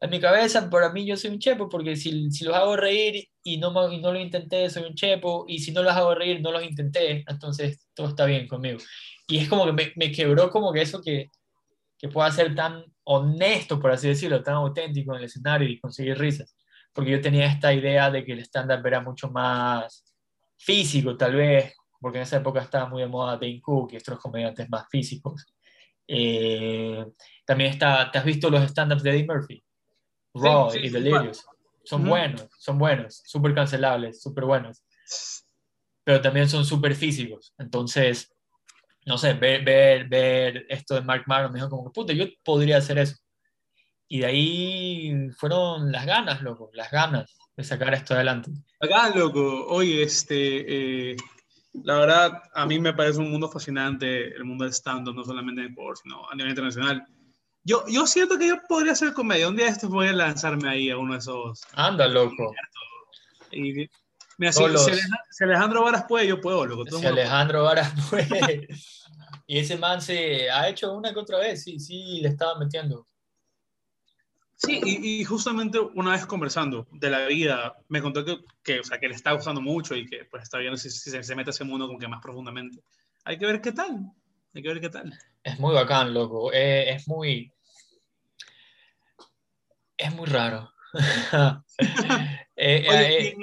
[0.00, 3.28] en mi cabeza, para mí yo soy un chepo, porque si, si los hago reír
[3.42, 6.40] y no, y no lo intenté, soy un chepo, y si no los hago reír,
[6.40, 8.78] no los intenté, entonces todo está bien conmigo.
[9.26, 11.30] Y es como que me, me quebró como que eso que,
[11.98, 16.18] que pueda ser tan honesto, por así decirlo, tan auténtico en el escenario y conseguir
[16.18, 16.54] risas.
[16.92, 20.04] Porque yo tenía esta idea de que el stand-up era mucho más
[20.56, 24.18] físico, tal vez, porque en esa época estaba muy de moda Dane Cook y otros
[24.20, 25.46] comediantes más físicos.
[26.06, 27.04] Eh,
[27.44, 29.62] también está, ¿te has visto los stand-ups de Eddie Murphy?
[30.40, 31.46] Raw y Delirious.
[31.84, 34.82] Son buenos, son buenos, súper cancelables, súper buenos.
[36.04, 37.54] Pero también son súper físicos.
[37.58, 38.34] Entonces,
[39.06, 42.26] no sé, ver, ver, ver esto de Mark Maron, me dijo como que, puta, yo
[42.44, 43.16] podría hacer eso.
[44.06, 48.50] Y de ahí fueron las ganas, loco, las ganas de sacar esto adelante.
[48.80, 51.16] Acá, loco, oye, este, eh,
[51.84, 55.62] la verdad, a mí me parece un mundo fascinante el mundo del stand-up, no solamente
[55.62, 57.06] en Ecuador, sino a nivel internacional.
[57.68, 59.46] Yo, yo siento que yo podría hacer comedia.
[59.46, 61.60] Un día esto voy a lanzarme ahí a uno de esos.
[61.74, 62.54] Anda, loco.
[63.52, 63.90] Y,
[64.38, 64.64] mira, si,
[65.30, 66.86] si, Alejandro Varas puede, yo puedo, loco.
[66.98, 68.68] si Alejandro Varas puede.
[69.46, 73.06] y ese man se ha hecho una que otra vez, sí, sí, le estaba metiendo.
[74.56, 78.98] Sí, y, justamente una vez conversando de la vida, me contó que, que, o sea,
[78.98, 81.52] que le está gustando mucho y que pues está viendo si, si se, mete a
[81.52, 82.80] ese mundo como que más profundamente.
[83.24, 84.10] Hay que ver qué tal,
[84.54, 85.12] hay que ver qué tal.
[85.42, 87.52] Es muy bacán, loco, eh, es muy...
[89.98, 90.72] Es muy raro.
[92.56, 93.36] eh, Oye, eh,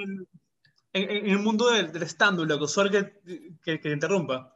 [0.92, 3.20] en, en, el mundo del, del stand-up, loco, solo que,
[3.62, 4.52] que, que interrumpa,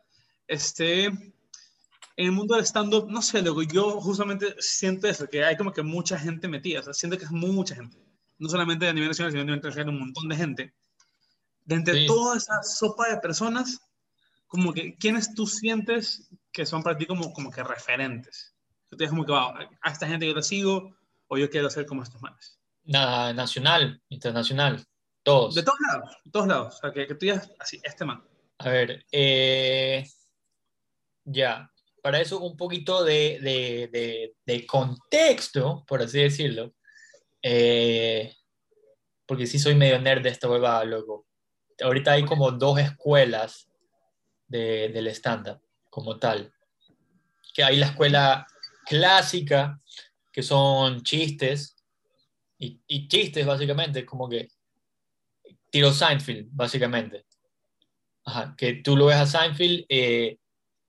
[0.49, 1.05] este
[2.21, 5.73] en el mundo del stand-up, no sé, luego yo justamente siento eso, que hay como
[5.73, 7.97] que mucha gente metida, o sea, siento que es mucha gente,
[8.39, 10.75] no solamente a nivel nacional, sino a nivel internacional, un montón de gente.
[11.65, 13.81] De entre toda esa sopa de personas,
[14.47, 18.55] como que, ¿quiénes tú sientes que son para ti como, como que referentes?
[18.91, 20.95] Tú te como que, wow, a esta gente yo la sigo,
[21.31, 22.59] o yo quiero ser como estos manes.
[22.85, 24.85] Nada, nacional, internacional,
[25.23, 25.55] todos.
[25.55, 28.23] De todos lados, de todos lados, o sea, que, que tú digas así, este man.
[28.59, 30.05] A ver, eh,
[31.25, 31.71] ya,
[32.03, 36.75] para eso un poquito de, de, de, contexto, por así decirlo,
[37.43, 38.35] eh,
[39.25, 41.27] porque sí soy medio nerd de esta huevada, loco.
[41.81, 43.69] Ahorita hay como dos escuelas
[44.49, 46.53] del stand-up como tal.
[47.55, 48.47] Que hay la escuela
[48.85, 49.81] clásica,
[50.33, 51.77] que son chistes,
[52.59, 54.49] y, chistes básicamente, como que
[55.71, 57.25] tiro Seinfeld, básicamente.
[58.25, 60.39] Ajá, que tú lo ves a Seinfeld eh,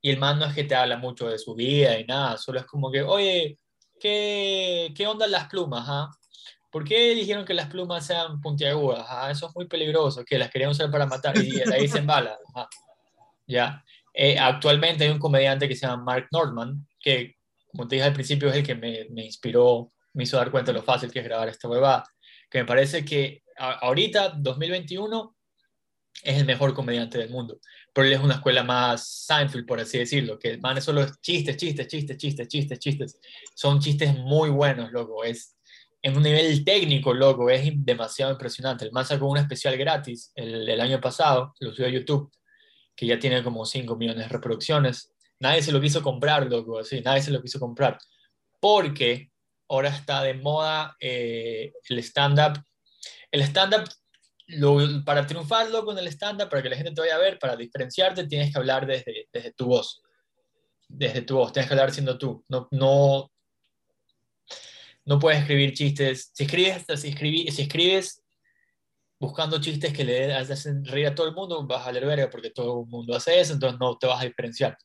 [0.02, 2.60] y el man no es que te habla mucho de su vida y nada, solo
[2.60, 3.58] es como que, oye,
[4.00, 5.86] ¿qué, qué onda las plumas?
[5.88, 6.12] Ah?
[6.70, 9.06] ¿Por qué dijeron que las plumas sean puntiagudas?
[9.08, 9.32] Ah?
[9.32, 12.38] Eso es muy peligroso, que las querían usar para matar y de ahí se embala.
[13.48, 13.84] Ya.
[14.14, 17.36] Eh, actualmente hay un comediante que se llama Mark Nordman, que,
[17.72, 20.78] como te dije al principio, es el que me, inspiró, me hizo dar cuenta de
[20.78, 22.04] lo fácil que es grabar esta huevada.
[22.50, 25.36] Que me parece que ahorita, 2021,
[26.24, 27.60] es el mejor comediante del mundo
[27.94, 31.58] pero él es una escuela más Seinfeld, por así decirlo, que man es solo chistes,
[31.58, 33.20] chistes, chistes, chistes, chistes, chistes.
[33.54, 35.24] Son chistes muy buenos, loco.
[35.24, 35.58] Es
[36.02, 38.86] en un nivel técnico, loco, es demasiado impresionante.
[38.86, 42.32] El man sacó un especial gratis el, el año pasado, lo subió a YouTube,
[42.96, 45.12] que ya tiene como 5 millones de reproducciones.
[45.42, 47.98] Nadie se lo quiso comprar, loco, así, nadie se lo quiso comprar.
[48.60, 49.32] Porque
[49.68, 52.64] ahora está de moda eh, el stand-up.
[53.32, 53.90] El stand-up
[55.04, 58.28] para triunfarlo con el estándar, para que la gente te vaya a ver, para diferenciarte,
[58.28, 60.04] tienes que hablar desde, desde tu voz.
[60.88, 62.46] Desde tu voz, tienes que hablar siendo tú.
[62.48, 63.32] No, no,
[65.06, 66.32] no puedes escribir chistes.
[66.36, 67.14] Si escribes, si,
[67.52, 68.22] si escribes
[69.20, 72.52] buscando chistes que le hacen reír a todo el mundo, vas a leer verga porque
[72.52, 74.78] todo el mundo hace eso, entonces no te vas a diferenciar.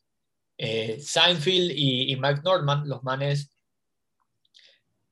[0.57, 3.57] Eh, Seinfeld y, y Mike Norman, los manes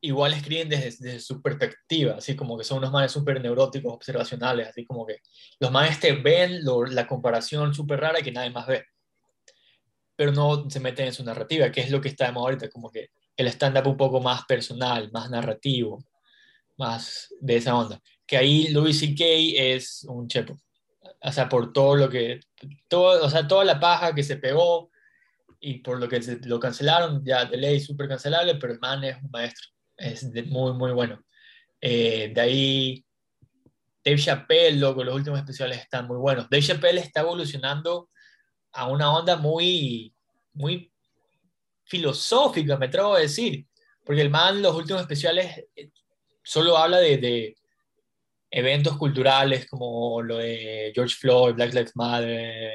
[0.05, 4.85] igual escriben desde, su perspectiva, así como que son unos manes súper neuróticos, observacionales, así
[4.85, 5.19] como que
[5.59, 8.85] los manes te ven la comparación súper rara que nadie más ve,
[10.15, 12.91] pero no se meten en su narrativa, que es lo que está de ahorita, como
[12.91, 16.05] que el stand-up un poco más personal, más narrativo,
[16.77, 17.99] más de esa onda.
[18.25, 19.23] Que ahí Louis C.K.
[19.25, 20.57] es un chepo.
[21.21, 22.39] O sea, por todo lo que,
[22.87, 24.89] todo, o sea, toda la paja que se pegó
[25.59, 29.17] y por lo que lo cancelaron, ya de ley súper cancelable, pero el man es
[29.21, 31.23] un maestro, es muy, muy bueno.
[31.81, 33.05] Eh, de ahí,
[34.03, 36.49] Dave Chappelle, loco, los últimos especiales están muy buenos.
[36.49, 38.09] Dave Chappelle está evolucionando
[38.73, 40.13] a una onda muy,
[40.53, 40.91] muy
[41.85, 43.65] filosófica, me atrevo a decir,
[44.03, 45.89] porque el man, los últimos especiales, eh,
[46.43, 47.55] solo habla de, de
[48.51, 52.71] eventos culturales como lo de George Floyd, Black Lives Matter,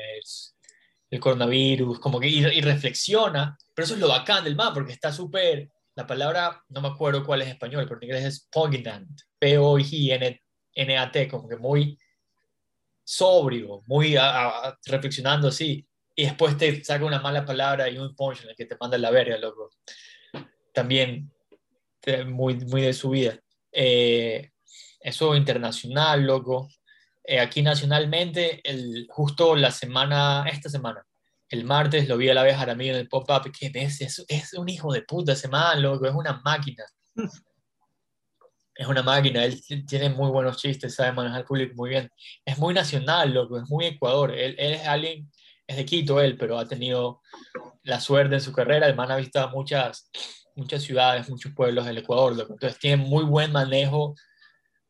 [1.11, 5.13] el coronavirus, como que y, reflexiona, pero eso es lo bacán del man, porque está
[5.13, 9.11] súper, la palabra, no me acuerdo cuál es en español, pero en inglés es poignant,
[9.39, 11.99] P-O-I-N-A-T, como que muy
[13.03, 14.17] sobrio, muy
[14.87, 15.85] reflexionando así,
[16.15, 18.97] y después te saca una mala palabra y un punch en el que te manda
[18.99, 19.71] la verga, loco.
[20.73, 21.33] También
[22.27, 23.39] muy, muy de su vida.
[23.73, 24.51] Eh,
[25.01, 26.69] eso internacional, loco.
[27.25, 31.05] Eh, aquí nacionalmente, el, justo la semana, esta semana,
[31.49, 34.55] el martes lo vi a la vez Jaramillo en el pop-up, que es, es, es,
[34.55, 36.85] un hijo de puta ese man, loco, es una máquina.
[38.73, 42.11] Es una máquina, él tiene muy buenos chistes, sabe manejar público muy bien.
[42.47, 44.31] Es muy nacional, loco, es muy Ecuador.
[44.31, 45.31] Él, él es alguien,
[45.67, 47.21] es de Quito él, pero ha tenido
[47.83, 48.87] la suerte en su carrera.
[48.87, 50.11] El man ha visto muchas,
[50.57, 52.55] muchas ciudades, muchos pueblos del Ecuador, loco.
[52.55, 54.15] Entonces tiene muy buen manejo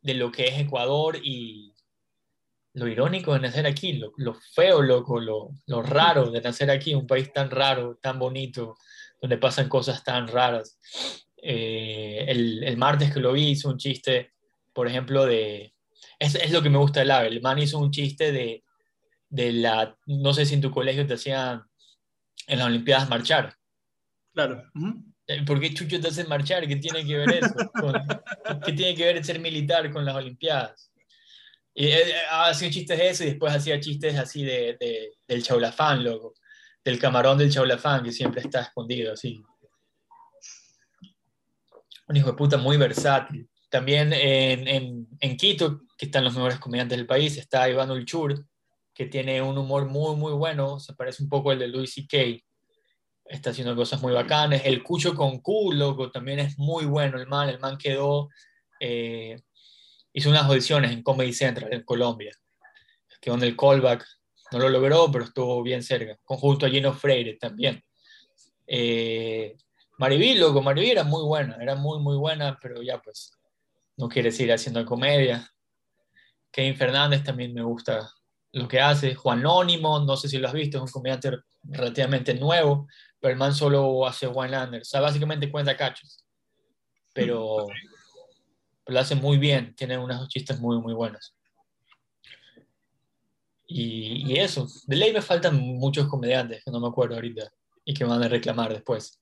[0.03, 1.70] de lo que es Ecuador y
[2.75, 6.95] lo irónico de nacer aquí, lo, lo feo, loco, lo, lo, raro de nacer aquí,
[6.95, 8.77] un país tan raro, tan bonito,
[9.21, 10.79] donde pasan cosas tan raras.
[11.43, 14.33] Eh, el, el, martes que lo vi hizo un chiste,
[14.73, 15.75] por ejemplo, de...
[16.19, 18.63] Es, es lo que me gusta del AVE, el man hizo un chiste de,
[19.29, 19.97] de la...
[20.07, 21.65] No sé si en tu colegio te hacían
[22.47, 23.57] en las Olimpiadas marchar.
[24.33, 24.63] Claro.
[25.27, 26.67] Eh, ¿Por qué Chucho te hace marchar?
[26.67, 27.55] ¿Qué tiene que ver eso?
[28.65, 30.90] ¿Qué tiene que ver ser militar con las Olimpiadas?
[31.75, 36.35] Y eh, hacía chistes de eso y después hacía chistes así de, del chaulafán, loco.
[36.85, 39.43] Del camarón del chaulafán que siempre está escondido, así.
[42.09, 43.49] Un hijo de puta muy versátil.
[43.69, 48.45] También en, en, en Quito, que están los mejores comediantes del país, está Iván Ulchur,
[48.93, 50.81] que tiene un humor muy, muy bueno.
[50.81, 52.43] Se parece un poco al de Louis C.K
[53.31, 54.63] está haciendo cosas muy bacanas.
[54.65, 57.49] El Cucho con Q, loco, también es muy bueno el man.
[57.49, 58.29] El man quedó,
[58.81, 59.41] eh,
[60.13, 62.33] hizo unas audiciones en Comedy Central en Colombia.
[63.21, 64.07] Quedó en el callback,
[64.53, 66.17] no lo logró, pero estuvo bien cerca.
[66.25, 67.83] Conjunto a Gino Freire también.
[68.67, 69.57] Eh,
[69.99, 73.33] Mariví, loco, Mariví era muy buena, era muy, muy buena, pero ya pues
[73.97, 75.53] no quiere seguir haciendo comedia.
[76.51, 78.11] Kevin Fernández también me gusta
[78.53, 79.15] lo que hace.
[79.15, 82.89] Juan Anónimo, no sé si lo has visto, es un comediante relativamente nuevo,
[83.21, 86.25] pero el man solo hace one-lander, o sea, básicamente cuenta cachos,
[87.13, 87.67] pero,
[88.93, 91.35] lo hace muy bien, tiene unos chistes muy, muy buenos.
[93.67, 97.53] Y, eso, de ley me faltan muchos comediantes que no me acuerdo ahorita
[97.85, 99.17] y que van a reclamar después.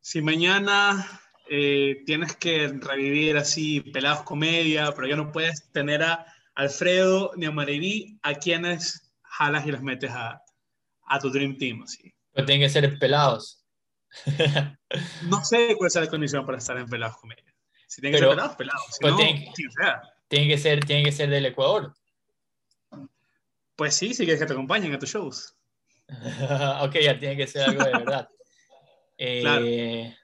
[0.00, 1.06] Si mañana
[1.50, 6.24] eh, tienes que revivir así pelados comedia, pero ya no puedes tener a
[6.54, 10.42] Alfredo ni a Mariví, ¿a quienes jalas y los metes a,
[11.06, 11.82] a tu Dream Team?
[11.82, 12.14] Así?
[12.32, 13.62] Pero tienen que ser pelados.
[15.28, 17.49] no sé cuál es la condición para estar en pelados comedia.
[17.90, 18.86] Si tienen que ser pelados, pelados.
[18.92, 19.52] Si pues no, tienen,
[20.28, 21.92] tienen, que ser, tienen que ser del Ecuador.
[23.74, 25.56] Pues sí, si quieres que te acompañen a tus shows.
[26.82, 28.28] ok, ya tiene que ser algo de verdad.
[29.18, 30.14] eh,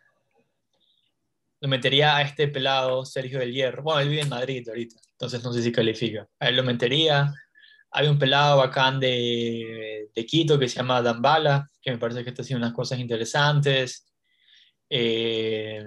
[1.58, 3.82] Lo metería a este pelado Sergio del Hierro.
[3.82, 6.28] Bueno, él vive en Madrid ahorita, entonces no sé si califica.
[6.38, 7.34] A él lo metería.
[7.90, 12.30] Hay un pelado bacán de, de Quito que se llama Dambala, que me parece que
[12.30, 14.06] está haciendo unas cosas interesantes.
[14.88, 15.82] Eh,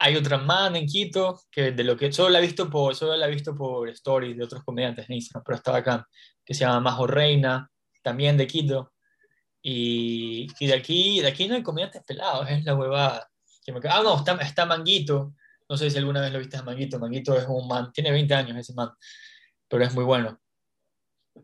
[0.00, 3.16] hay otra man en Quito que de lo que solo la he visto por solo
[3.16, 6.04] la he visto por stories de otros comediantes en Instagram, pero está bacán,
[6.44, 7.70] que se llama Majo Reina,
[8.02, 8.92] también de Quito.
[9.62, 13.30] Y, y, de aquí de aquí no hay comediantes pelados, es la huevada.
[13.90, 15.34] ah, no, está, está Manguito.
[15.68, 16.98] No sé si alguna vez lo viste a Manguito.
[16.98, 18.90] Manguito es un man, tiene 20 años ese man
[19.70, 20.38] pero es muy bueno.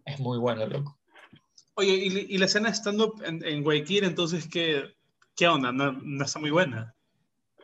[0.04, 0.98] Es muy bueno, loco.
[1.74, 4.96] Oye, ¿y, la escena estando en, en Guayaquil, entonces qué,
[5.36, 5.70] qué onda?
[5.72, 6.94] ¿No, está muy buena?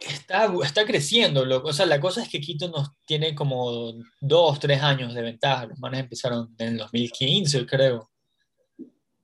[0.08, 1.68] Está, está creciendo, loco.
[1.68, 5.66] O sea, la cosa es que Quito nos tiene como dos, tres años de ventaja.
[5.66, 8.10] Los manes empezaron en el 2015, creo.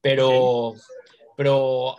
[0.01, 0.74] Pero,
[1.37, 1.97] pero,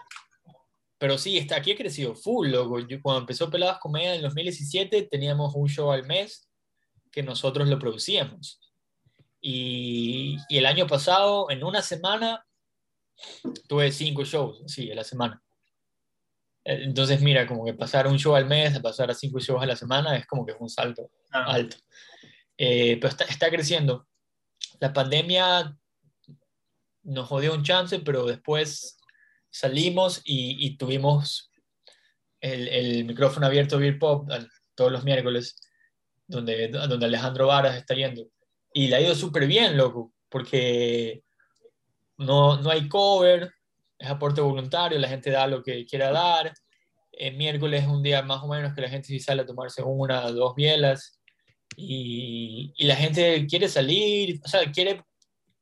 [0.98, 2.80] pero sí, está, aquí ha crecido full, loco.
[2.80, 6.50] Yo, cuando empezó Peladas Comedia en el 2017, teníamos un show al mes
[7.12, 8.60] que nosotros lo producíamos.
[9.42, 12.46] Y, el año pasado, en una semana,
[13.68, 15.42] tuve cinco shows, sí, en la semana.
[16.66, 19.62] Eh, Entonces, mira, como que pasar un show al mes, a pasar a cinco shows
[19.62, 21.78] a la semana, es como que es un salto Ah, alto.
[22.58, 24.08] Eh, pero está, está creciendo.
[24.80, 25.78] La pandemia
[27.04, 29.00] nos jodió un chance, pero después
[29.50, 31.52] salimos y, y tuvimos
[32.42, 35.56] el, el micrófono abierto Beer Pop al- todos los miércoles,
[36.28, 38.28] donde, donde Alejandro Varas está yendo.
[38.74, 41.24] Y le ha ido súper bien, loco, porque
[42.18, 43.52] no, no hay cover,
[44.00, 46.54] es aporte voluntario, la gente da lo que quiera dar.
[47.12, 49.84] El miércoles es un día más o menos que la gente sí sale a tomarse
[49.84, 51.20] una o dos bielas
[51.76, 55.04] y, y la gente quiere salir, o sea, quiere,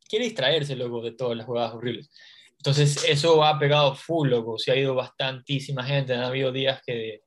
[0.07, 2.11] quiere distraerse, loco, de todas las jugadas horribles.
[2.57, 4.57] Entonces, eso ha pegado full, loco.
[4.57, 6.13] Se ha ido bastantísima gente.
[6.13, 7.21] Han habido días que,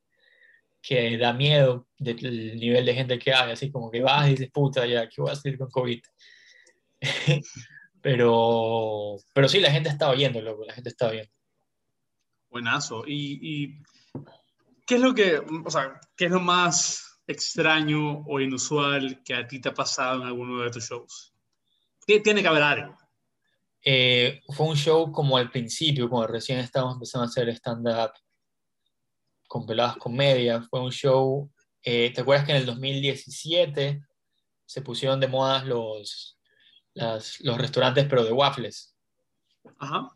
[0.82, 3.52] que da miedo del nivel de gente que hay.
[3.52, 6.00] Así como que vas y dices, puta, ya, ¿qué voy a hacer con COVID?
[8.02, 10.64] pero, pero sí, la gente estaba yendo, loco.
[10.64, 11.30] La gente estaba yendo.
[12.48, 13.04] buenazo.
[13.06, 13.82] ¿Y, y
[14.86, 19.46] qué es lo que, o sea, qué es lo más extraño o inusual que a
[19.46, 21.32] ti te ha pasado en alguno de tus shows?
[22.06, 22.96] Tie- Tiene que haber algo.
[23.82, 28.12] Eh, fue un show como al principio, cuando recién estábamos empezando a hacer stand-up
[29.48, 30.60] con peladas comedia.
[30.62, 31.50] Fue un show,
[31.82, 34.02] eh, ¿te acuerdas que en el 2017
[34.66, 36.38] se pusieron de moda los,
[36.94, 38.96] las- los restaurantes, pero de waffles?
[39.78, 40.10] Ajá.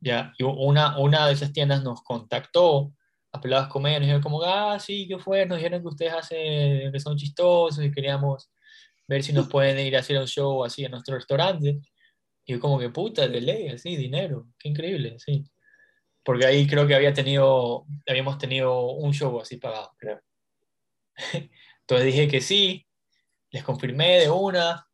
[0.00, 2.92] Ya, y una, una de esas tiendas nos contactó
[3.32, 5.46] a Peladas Comedia, nos dijeron como, ah, sí, ¿qué fue?
[5.46, 8.50] Nos dijeron que ustedes hacen, que son chistosos y queríamos
[9.08, 11.80] ver si nos pueden ir a hacer un show así en nuestro restaurante.
[12.44, 15.44] Y yo como que, puta, de ley, así, dinero, qué increíble, sí.
[16.22, 20.20] Porque ahí creo que había tenido, habíamos tenido un show así pagado, creo.
[21.80, 22.86] Entonces dije que sí,
[23.50, 24.86] les confirmé de una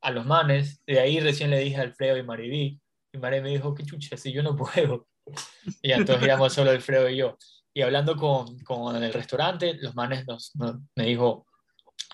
[0.00, 2.80] a los manes, de ahí recién le dije a Alfredo y Mariví,
[3.12, 5.06] y Mari me dijo, qué chucha, si yo no puedo.
[5.82, 7.36] Y entonces íbamos solo Alfredo y yo.
[7.74, 10.52] Y hablando con, con el restaurante, los manes nos,
[10.96, 11.46] me dijo,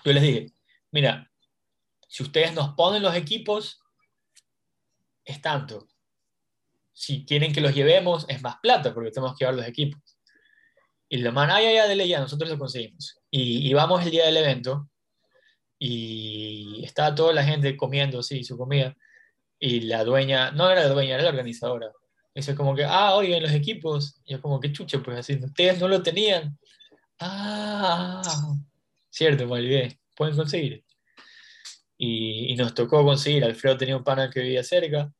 [0.03, 0.53] yo les dije,
[0.91, 1.31] mira,
[2.09, 3.79] si ustedes nos ponen los equipos,
[5.23, 5.87] es tanto.
[6.91, 10.01] Si quieren que los llevemos, es más plata, porque tenemos que llevar los equipos.
[11.07, 13.21] Y los manes, ay, ay, ay, dele ya, nosotros lo conseguimos.
[13.31, 14.89] Y, y vamos el día del evento,
[15.79, 18.95] y estaba toda la gente comiendo, sí, su comida,
[19.59, 21.91] y la dueña, no era la dueña, era la organizadora.
[22.33, 24.21] Dice como que, ah, oigan, los equipos.
[24.25, 26.57] Y yo como que chucha, pues así, ustedes no lo tenían.
[27.19, 28.21] Ah,
[29.09, 30.83] cierto, me olvidé, pueden conseguir.
[31.97, 35.13] Y, y nos tocó conseguir, Alfredo tenía un pana que vivía cerca,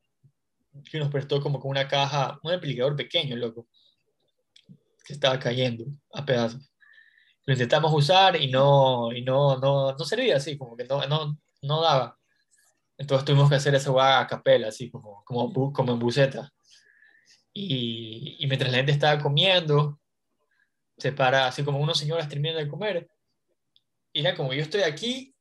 [0.92, 3.68] que nos prestó como con una caja, un amplificador pequeño, loco,
[5.06, 6.70] que estaba cayendo a pedazos.
[7.46, 11.38] Lo intentamos usar y no, y no, no, no servía así, como que no, no,
[11.62, 12.18] no daba.
[12.98, 16.52] Entonces tuvimos que hacer esa hueá a capela, así como, como, como en buceta.
[17.54, 20.00] Y, y mientras la gente estaba comiendo,
[20.98, 23.10] se para, así como unos señores terminan de comer.
[24.12, 25.36] Y era como yo estoy aquí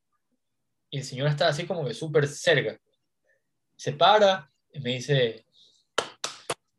[0.91, 2.79] y el señor está así como que súper cerca.
[3.77, 5.47] Se para y me dice,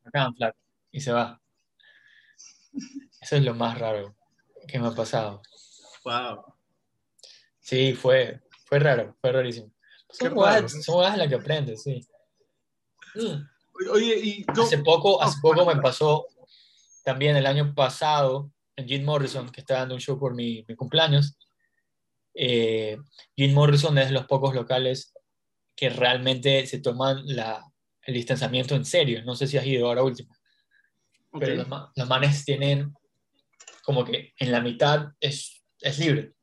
[0.04, 0.58] acá, flaco,
[0.92, 1.42] y se va.
[3.22, 4.15] Eso es lo más raro
[4.68, 5.42] que me ha pasado.
[6.04, 6.44] Wow.
[7.60, 9.72] Sí, fue, fue raro, fue rarísimo.
[10.10, 10.70] Son raro.
[10.70, 12.08] son huevadas en las que aprendes, sí.
[13.92, 16.28] Oye, y yo- Hace poco, hace Ah, poco me pasó
[17.04, 20.76] también el año pasado en Jim Morrison, que está dando un show por mi, mi
[20.76, 21.38] cumpleaños.
[22.34, 22.98] Eh,
[23.36, 25.14] Jim Morrison es de los pocos locales
[25.76, 27.64] que realmente se toman la,
[28.04, 29.24] el distanciamiento en serio.
[29.26, 30.34] No sé si has ido ahora último,
[31.32, 31.40] ok.
[31.40, 32.94] pero los, los manes tienen
[33.86, 36.34] como que en la mitad es, es libre.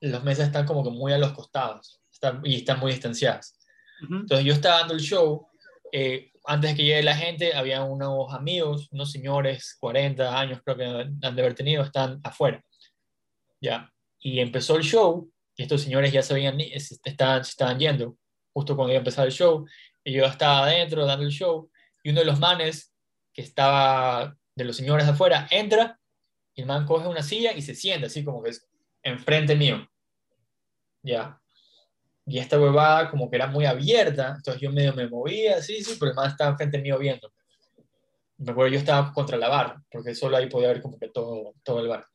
[0.00, 3.58] Los mesas están como que muy a los costados están, y están muy distanciadas.
[4.02, 4.14] Ujú.
[4.16, 5.46] Entonces yo estaba dando el show,
[5.92, 10.76] eh, antes de que llegue la gente, había unos amigos, unos señores, 40 años creo
[10.76, 12.62] que han de haber tenido, están afuera.
[13.60, 13.90] Ya.
[14.18, 18.16] Y empezó el show, y estos señores ya se, habían, se estaban, se estaban yendo,
[18.52, 19.66] justo cuando iba a empezar el show,
[20.02, 21.70] y yo estaba adentro dando el show,
[22.02, 22.92] y uno de los manes
[23.32, 25.98] que estaba de los señores afuera entra,
[26.56, 28.66] el man coge una silla y se sienta, así como que es
[29.02, 29.88] enfrente mío.
[31.02, 31.40] Ya
[32.26, 35.96] y esta huevada como que era muy abierta, entonces yo medio me movía, sí, sí,
[35.98, 37.32] pero el man estaba enfrente mío viendo.
[38.38, 41.54] Me acuerdo, yo estaba contra la barra, porque solo ahí podía ver como que todo,
[41.62, 42.06] todo el bar.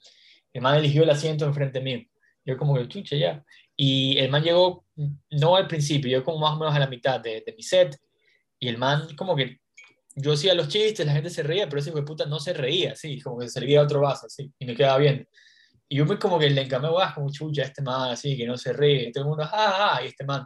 [0.51, 2.01] El man eligió el asiento enfrente mío.
[2.43, 3.43] Yo como que, chucha, ya.
[3.75, 4.85] Y el man llegó,
[5.29, 7.97] no al principio, yo como más o menos a la mitad de, de mi set,
[8.59, 9.59] y el man como que,
[10.21, 12.53] yo hacía los chistes, la gente se reía, pero ese hijo de puta no se
[12.53, 15.25] reía, así, como que se servía otro vaso, así, y me quedaba viendo.
[15.87, 18.57] Y yo me como que le encamé, guau, como chucha, este man así, que no
[18.57, 19.09] se ríe.
[19.09, 20.45] Y todo el mundo, ah, ah, y este man.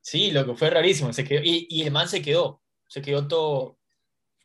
[0.00, 1.12] Sí, lo que fue rarísimo.
[1.12, 3.78] Se quedó, y, y el man se quedó, se quedó todo,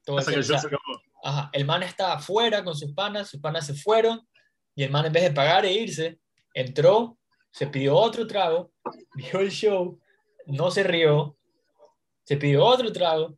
[0.04, 0.82] Todo Hasta que el show se acabó.
[1.24, 4.28] Ajá, el man estaba afuera con sus panas, sus panas se fueron
[4.76, 6.20] y el man en vez de pagar e irse,
[6.54, 7.18] entró,
[7.52, 8.72] se pidió otro trago,
[9.16, 10.00] vio el show,
[10.46, 11.38] no se rió,
[12.26, 13.38] se pidió otro trago,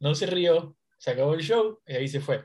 [0.00, 2.44] no se rió, se acabó el show y ahí se fue.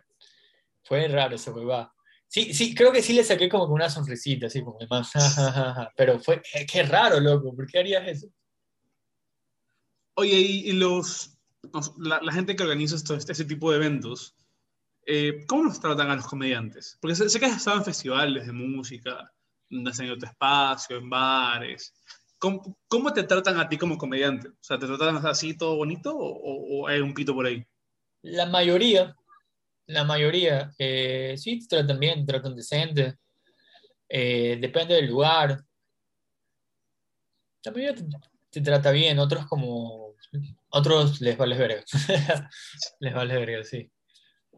[0.83, 1.93] Fue raro ese huevada.
[2.27, 5.19] Sí, sí, creo que sí le saqué como una sonrisita, así como el man, "Ja,
[5.19, 8.27] ja, ja, ja", pero fue, eh, qué raro, loco, ¿por qué harías eso?
[10.15, 11.37] Oye, y, los,
[11.73, 14.35] los- la, gente que organiza esto, este, ese tipo de eventos,
[15.05, 16.97] eh, ¿cómo nos tratan a los comediantes?
[17.01, 19.29] Porque sé, sé que has estado en festivales de música,
[19.69, 21.93] tenido tu espacio, en bares.
[22.41, 24.49] ¿Cómo, cómo te tratan a ti como comediante?
[24.49, 27.63] O sea, ¿te tratan así todo bonito o, o- hay un pito por ahí?
[28.23, 29.15] La mayoría,
[29.87, 33.15] la mayoría, eh, sí, te tratan bien, te tratan decente.
[34.09, 35.63] Eh, depende del lugar.
[37.65, 38.03] La mayoría te,
[38.51, 40.13] te trata bien, otros como...
[40.69, 41.83] Otros les vale verga.
[42.99, 43.91] les vale verga, sí.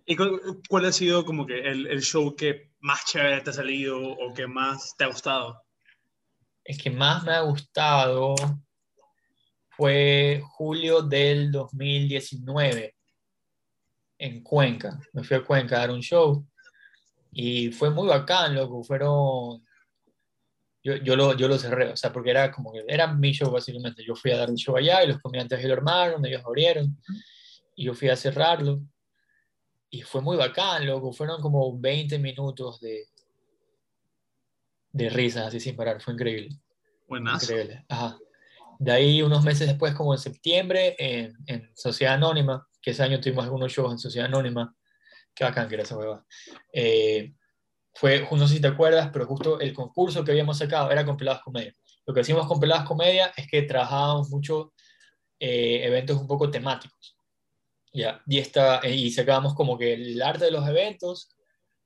[0.05, 3.53] ¿Y cuál, cuál ha sido como que el, el show que más chévere te ha
[3.53, 5.62] salido o que más te ha gustado?
[6.64, 8.36] El que más me ha gustado
[9.70, 12.95] fue julio del 2019
[14.20, 14.99] en Cuenca.
[15.11, 16.45] Me fui a Cuenca a dar un show
[17.32, 18.84] y fue muy bacán, loco.
[18.84, 19.66] Fueron.
[20.86, 23.49] Yo, yo, lo, yo lo cerré, o sea, porque era como que era mi show
[23.49, 24.03] básicamente.
[24.03, 26.97] Yo fui a dar el show allá y los comediantes lo armaron, ellos abrieron
[27.76, 28.82] y yo fui a cerrarlo.
[29.89, 31.14] Y fue muy bacán, loco.
[31.14, 33.07] Fueron como 20 minutos de,
[34.94, 36.02] de risas así sin parar.
[36.02, 36.56] Fue increíble.
[37.08, 37.44] Buenas.
[37.44, 37.84] Increíble.
[37.89, 38.18] Ajá.
[38.80, 43.20] De ahí, unos meses después, como en septiembre, en, en Sociedad Anónima, que ese año
[43.20, 44.76] tuvimos algunos shows en Sociedad Anónima.
[45.34, 46.26] Qué bacán que era esa hueva.
[46.72, 47.34] Eh,
[47.94, 51.18] fue, no sé si te acuerdas, pero justo el concurso que habíamos sacado era con
[51.18, 51.74] Peladas Comedia.
[52.06, 54.74] Lo que hacíamos con Peladas Comedia es que trabajábamos mucho
[55.39, 57.16] eh, eventos un poco temáticos.
[57.94, 61.30] Ya, y, esta, eh, y sacábamos como que el arte de los eventos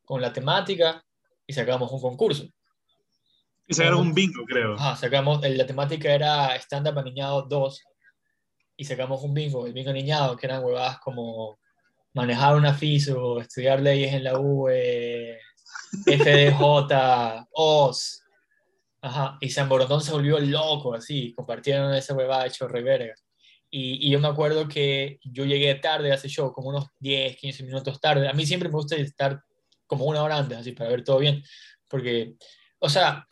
[0.05, 1.03] con la temática
[1.45, 2.47] y sacábamos un concurso.
[3.67, 4.75] Y sacaron un bingo, creo.
[4.75, 7.83] Ajá, sacamos, la temática era Stand Up Aniñado 2
[8.77, 11.59] y sacamos un bingo, el bingo aniñado, que eran huevadas como
[12.13, 15.39] manejar una FISO, estudiar leyes en la UE,
[16.05, 18.23] FDJ, OS.
[19.01, 23.15] Ajá, y San Borondón se volvió loco, así, compartieron esa huevada hecho reverga.
[23.69, 27.35] Y, y yo me acuerdo que yo llegué tarde a ese show, como unos 10,
[27.35, 28.29] 15 minutos tarde.
[28.29, 29.41] A mí siempre me gusta estar
[29.85, 31.43] como una hora antes, así, para ver todo bien.
[31.87, 32.35] Porque,
[32.79, 33.27] o sea,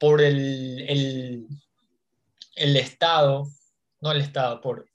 [0.00, 1.46] por el, el,
[2.56, 3.46] el estado,
[4.00, 4.88] no el estado, por,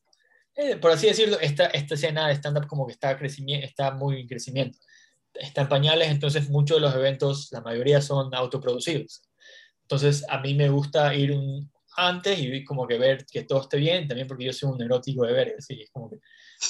[0.56, 4.28] eh, por así decirlo, esta, esta escena de stand-up como que está, está muy en
[4.28, 4.80] crecimiento.
[5.34, 9.22] Está en pañales, entonces muchos de los eventos, la mayoría son autoproducidos.
[9.84, 13.78] Entonces a mí me gusta ir un, antes y como que ver que todo esté
[13.78, 16.18] bien, también porque yo soy un erótico de ver, así, es como que,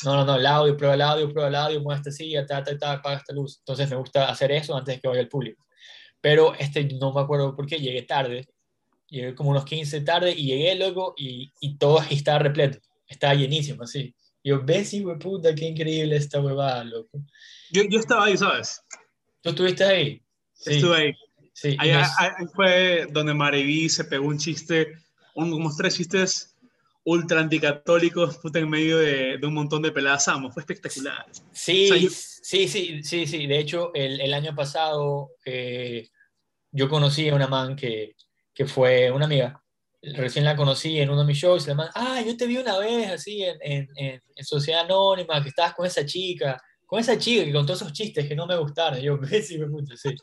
[0.04, 2.64] no, no, no, el audio, prueba el audio, prueba el audio, mueve esta silla, ta,
[2.64, 3.60] ta, ta, apaga esta luz.
[3.60, 5.65] Entonces me gusta hacer eso antes de que vaya el público.
[6.26, 8.48] Pero este no me acuerdo por qué, llegué tarde,
[9.08, 13.84] llegué como unos 15 tarde y llegué luego y, y todo estaba repleto, estaba llenísimo,
[13.84, 14.16] así.
[14.44, 17.22] Yo, ves, hijo puta, qué increíble esta huevada, loco.
[17.72, 18.82] Yo, yo estaba ahí, ¿sabes?
[19.44, 20.20] ¿Tú estuviste ahí?
[20.54, 21.14] Sí, Estuve ahí.
[21.54, 21.76] sí.
[21.78, 24.94] Ahí, nos- ahí- fue donde Mariví se pegó un chiste,
[25.36, 26.56] un- unos tres chistes
[27.04, 30.56] ultra anticatólicos, puta, en medio de, de un montón de peladas amos.
[30.56, 31.24] Fue espectacular.
[31.52, 33.46] Sí, O sea, yo- sí, sí, sí, sí.
[33.46, 36.10] De hecho, el, el año pasado eh,
[36.76, 38.16] yo conocí a una man que,
[38.54, 39.62] que fue una amiga.
[40.02, 41.66] Recién la conocí en uno de mis shows.
[41.66, 44.82] y La man, ah, yo te vi una vez así en, en, en, en Sociedad
[44.82, 48.46] Anónima, que estabas con esa chica, con esa chica que contó esos chistes que no
[48.46, 49.00] me gustaron.
[49.00, 50.14] Yo, sí, me gusta, sí.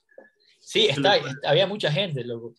[0.61, 2.55] Sí, está, había mucha gente, loco.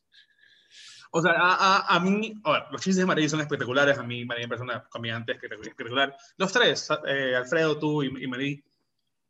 [1.11, 3.97] O sea, a, a, a mí, a ver, los chistes de Mariví son espectaculares.
[3.97, 6.17] A mí, Mariví me parece una comediante espectac- espectacular.
[6.37, 8.63] Los tres, eh, Alfredo, tú y, y Mariví.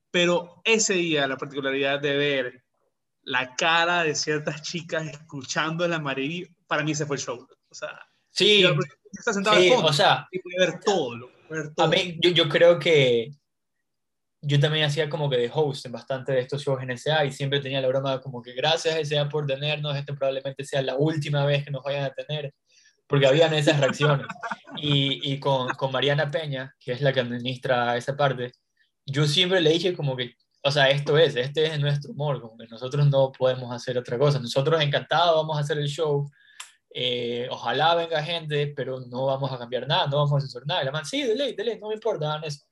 [0.09, 2.62] Pero ese día, la particularidad de ver
[3.23, 7.47] la cara de ciertas chicas escuchando la Mariví, para mí ese fue el show.
[7.69, 7.99] O sea,
[8.33, 8.75] Sí, yo
[9.11, 11.85] está sentado sí, al fondo o sea, y puede ver todo, loco, puede ver todo.
[11.85, 13.31] A mí, yo, yo creo que
[14.41, 17.31] yo también hacía como que de host en bastante de estos shows en SA y
[17.31, 21.45] siempre tenía la broma como que gracias SA por tenernos, este probablemente sea la última
[21.45, 22.53] vez que nos vayan a tener,
[23.05, 24.25] porque habían esas reacciones.
[24.77, 28.51] Y, y con, con Mariana Peña, que es la que administra esa parte,
[29.05, 30.35] yo siempre le dije como que,
[30.65, 34.17] o sea, esto es, este es nuestro humor, como que nosotros no podemos hacer otra
[34.17, 34.39] cosa.
[34.39, 36.29] Nosotros encantados vamos a hacer el show,
[36.89, 40.81] eh, ojalá venga gente, pero no vamos a cambiar nada, no vamos a censurar nada.
[40.81, 42.65] Y la man, sí, dele, dele, no me importa, hagan eso.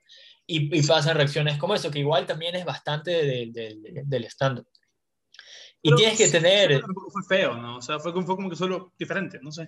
[0.48, 4.68] Y, y pasan reacciones como eso, que igual también es bastante del, del, del stand-up.
[5.82, 6.82] Y Pero tienes que sí, tener...
[6.82, 7.78] Fue feo, ¿no?
[7.78, 9.68] O sea, fue, fue como que solo diferente, no sé.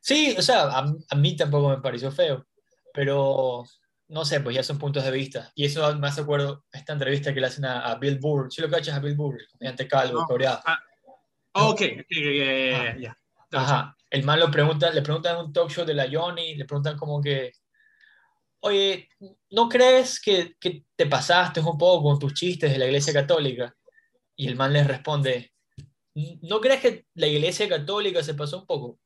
[0.00, 2.46] Sí, o sea, a, a mí tampoco me pareció feo,
[2.92, 3.64] pero
[4.10, 5.52] no sé, pues ya son puntos de vista.
[5.54, 8.52] Y eso me hace acuerdo esta entrevista que le hacen a, Bill Burr.
[8.52, 9.38] ¿Sí lo cachas a Bill Burr?
[9.60, 10.60] Mediante calvo, coreano.
[10.64, 11.80] Ah, ok,
[12.98, 13.16] ya.
[13.52, 13.96] Ajá.
[14.10, 16.98] El man lo pregunta, le preguntan en un talk show de la Johnny, le preguntan
[16.98, 17.52] como que,
[18.60, 19.08] oye,
[19.50, 23.72] ¿no crees que, que te pasaste un poco con tus chistes de la Iglesia Católica?
[24.34, 25.52] Y el man les responde,
[26.42, 28.98] ¿no crees que la Iglesia Católica se pasó un poco?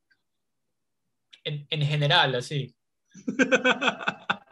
[1.44, 2.74] En, en general, así.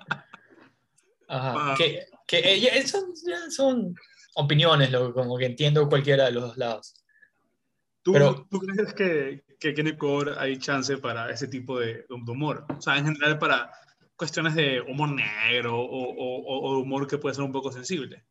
[1.33, 1.75] Ajá.
[1.77, 3.15] Que, que eh, son,
[3.51, 3.95] son,
[4.35, 6.95] opiniones, lo, como que entiendo cualquiera de los dos lados.
[8.03, 12.67] ¿Tú, Pero, ¿tú crees que, que en Ecuador hay chance para ese tipo de, humor?
[12.77, 13.73] O sea, en general para
[14.17, 18.25] cuestiones de humor negro o, o, o humor que puede ser un poco sensible.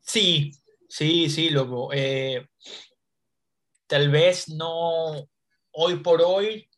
[0.00, 0.52] Sí,
[0.88, 1.90] sí, sí, loco.
[1.94, 2.46] Eh,
[3.86, 5.26] tal vez no
[5.72, 6.68] hoy por hoy,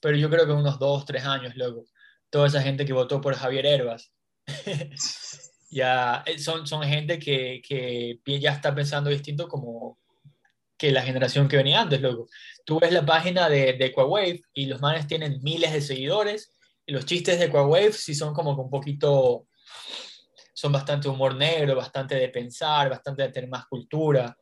[0.00, 1.84] pero yo creo que unos dos, tres años, loco.
[2.30, 4.12] Toda esa gente que votó por Javier Herbas,
[5.70, 9.98] ya eh, son, son gente que, que, ya está pensando distinto como
[10.76, 12.28] que la generación que venía antes, loco.
[12.64, 16.52] Tú ves la página de, de Equawave y los manes tienen miles de seguidores
[16.86, 19.48] y los chistes de Equawave sí son como que un poquito,
[20.54, 24.36] son bastante humor negro, bastante de pensar, bastante de tener más cultura.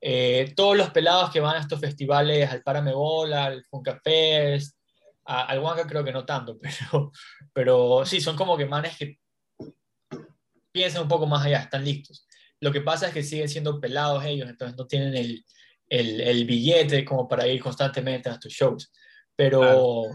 [0.00, 4.76] Eh, todos los pelados que van a estos festivales, al Párame Bola, al Funkafest,
[5.24, 6.58] al Huanca creo que no tanto,
[6.90, 7.12] pero,
[7.52, 9.18] pero sí, son como que manes que
[10.72, 12.26] piensan un poco más allá, están listos.
[12.60, 15.44] Lo que pasa es que siguen siendo pelados ellos, entonces no tienen el,
[15.88, 18.92] el, el billete como para ir constantemente a estos shows.
[19.36, 20.06] Pero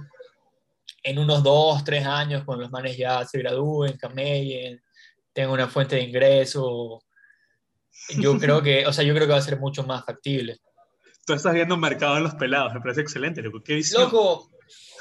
[1.04, 4.82] en unos dos, tres años, cuando los manes ya se gradúen, camellen,
[5.34, 7.04] tengan una fuente de ingreso,
[8.18, 10.58] yo creo que, o sea, yo creo que va a ser mucho más factible.
[11.26, 13.62] Tú estás viendo un mercado en los pelados, me parece excelente, loco.
[13.62, 14.50] ¿Qué Loco,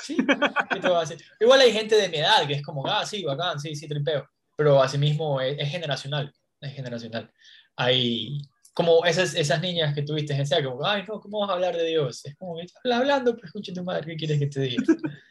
[0.03, 1.25] sí, ¿qué te va a decir?
[1.39, 4.29] Igual hay gente de mi edad que es como, ah, sí, bacán, sí, sí, tripeo
[4.57, 7.31] pero asimismo es, es generacional, es generacional.
[7.77, 8.41] Hay
[8.77, 11.75] como esas, esas niñas que tuviste en sea, como, ay, no, ¿cómo vas a hablar
[11.77, 12.25] de Dios?
[12.27, 14.85] Es como, habla hablando, pero escucha tu madre, ¿qué quieres que te diga?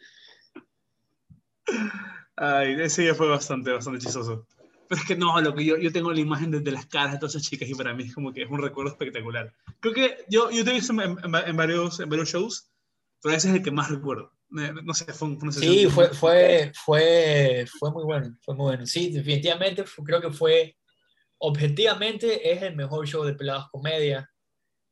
[2.37, 4.47] Ay, ese día fue bastante, bastante chistoso.
[4.89, 7.19] Pero es que no, lo que yo, yo tengo la imagen desde las caras de
[7.19, 9.53] todas esas chicas y para mí es como que es un recuerdo espectacular.
[9.79, 12.71] Creo que yo, yo te he visto en, en, varios, en varios shows,
[13.21, 17.91] pero ese es el que más recuerdo no sé, fue, Sí, fue, fue, fue, fue
[17.91, 18.85] muy bueno, fue muy bueno.
[18.85, 20.77] Sí, definitivamente creo que fue,
[21.37, 24.29] objetivamente es el mejor show de Pelados Comedia.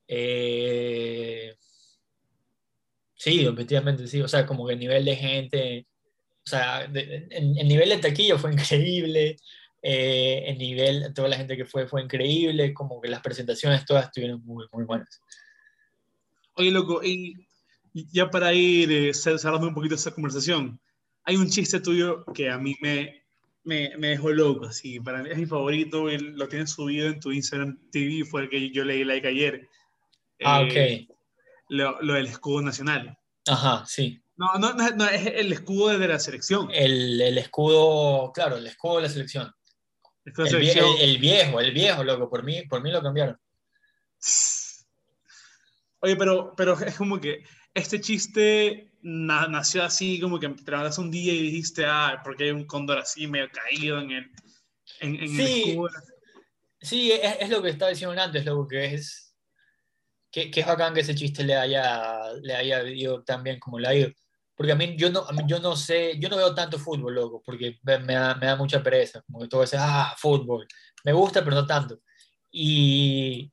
[0.07, 1.55] Eh,
[3.15, 5.87] sí, objetivamente sí, o sea, como que el nivel de gente,
[6.45, 9.37] o sea, el nivel de taquilla fue increíble,
[9.81, 14.05] eh, el nivel, toda la gente que fue fue increíble, como que las presentaciones todas
[14.05, 15.21] estuvieron muy, muy buenas.
[16.55, 17.33] Oye, loco, y
[17.93, 20.79] ya para ir eh, cerrando un poquito esta conversación,
[21.23, 23.23] hay un chiste tuyo que a mí me,
[23.63, 27.31] me, me dejó loco, así, para mí es mi favorito, lo tienes subido en tu
[27.31, 29.69] Instagram TV, fue el que yo leí like ayer.
[30.43, 31.15] Ah, eh, ok.
[31.69, 33.17] Lo, lo, del escudo nacional.
[33.47, 34.21] Ajá, sí.
[34.35, 36.69] No, no, no, es el escudo de la selección.
[36.71, 39.53] El, el, escudo, claro, el escudo de la selección.
[40.25, 43.37] El, el, viejo, el viejo, loco, por mí, por mí lo cambiaron.
[45.99, 47.43] Oye, pero, pero es como que
[47.73, 52.51] este chiste nació así, como que te levantas un día y dijiste, ah, porque hay
[52.51, 54.31] un cóndor así medio caído en el,
[54.99, 55.77] en, en sí,
[56.79, 59.33] Sí, es, es, lo que estaba diciendo antes, lo que es,
[60.29, 63.79] que, que, es bacán que ese chiste le haya, le haya ido tan bien como
[63.79, 64.11] le ha ido.
[64.53, 67.79] Porque a mí, yo no, yo no sé, yo no veo tanto fútbol, loco, porque
[67.83, 70.67] me, me, da, me da, mucha pereza, como que todo veces, ah, fútbol,
[71.05, 72.01] me gusta, pero no tanto.
[72.51, 73.49] Y,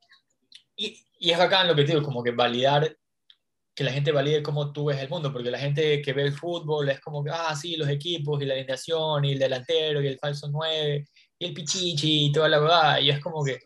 [0.75, 2.97] y, y es bacán lo que te digo, como que validar
[3.75, 6.33] que la gente valide cómo tú ves el mundo, porque la gente que ve el
[6.33, 10.07] fútbol es como que, ah, sí, los equipos y la alineación y el delantero y
[10.09, 11.07] el falso 9
[11.39, 13.61] y el pichichi y toda la verdad, y es como que,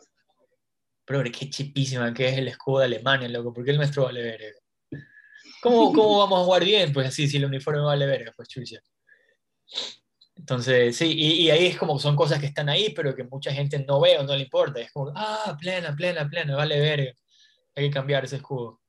[1.05, 4.59] pero qué chipísima que es el escudo de Alemania, loco, porque el nuestro vale verga.
[5.61, 6.93] ¿Cómo, ¿Cómo vamos a jugar bien?
[6.93, 8.79] Pues así, si el uniforme vale verga, pues chucha.
[10.37, 13.53] Entonces, sí, y, y, ahí es como son cosas que están ahí, pero que mucha
[13.53, 14.81] gente no ve o no le importa.
[14.81, 17.13] Es como, ah, plena, plena, plena, vale verga.
[17.75, 18.81] Hay que cambiar ese escudo.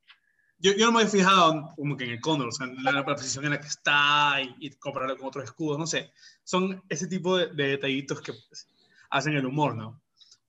[0.66, 3.06] Yo, yo, no me he fijado como que en el cóndor, o sea, en la,
[3.06, 6.12] posición en la que está y, compararlo con otros escudos, no sé.
[6.44, 8.68] Son ese tipo de, detallitos que pues,
[9.12, 10.02] hacen el humor, ¿no?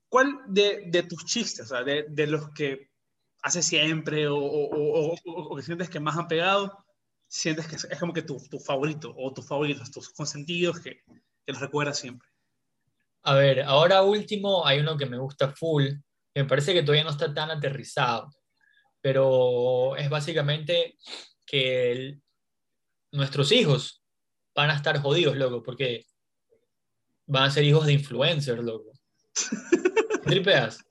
[0.08, 2.88] ¿Cuál de, de tus chistes, o sea, de, de, los que
[3.42, 6.82] haces siempre o, o, o, que sientes que más han pegado,
[7.28, 11.02] sientes que es, como que tu, tu, favorito o tus favoritos, tus consentidos que,
[11.44, 12.26] que los recuerdas siempre?
[13.24, 15.84] A ver, ahora último hay uno que me gusta full,
[16.32, 18.30] que me parece que todavía no está tan aterrizado
[19.06, 20.98] pero es básicamente
[21.46, 22.18] que
[23.12, 24.02] nuestros hijos
[24.52, 26.06] van a estar jodidos, loco, porque
[27.24, 28.90] van a ser hijos de influencers, loco.
[30.24, 30.84] ¿Tripeas?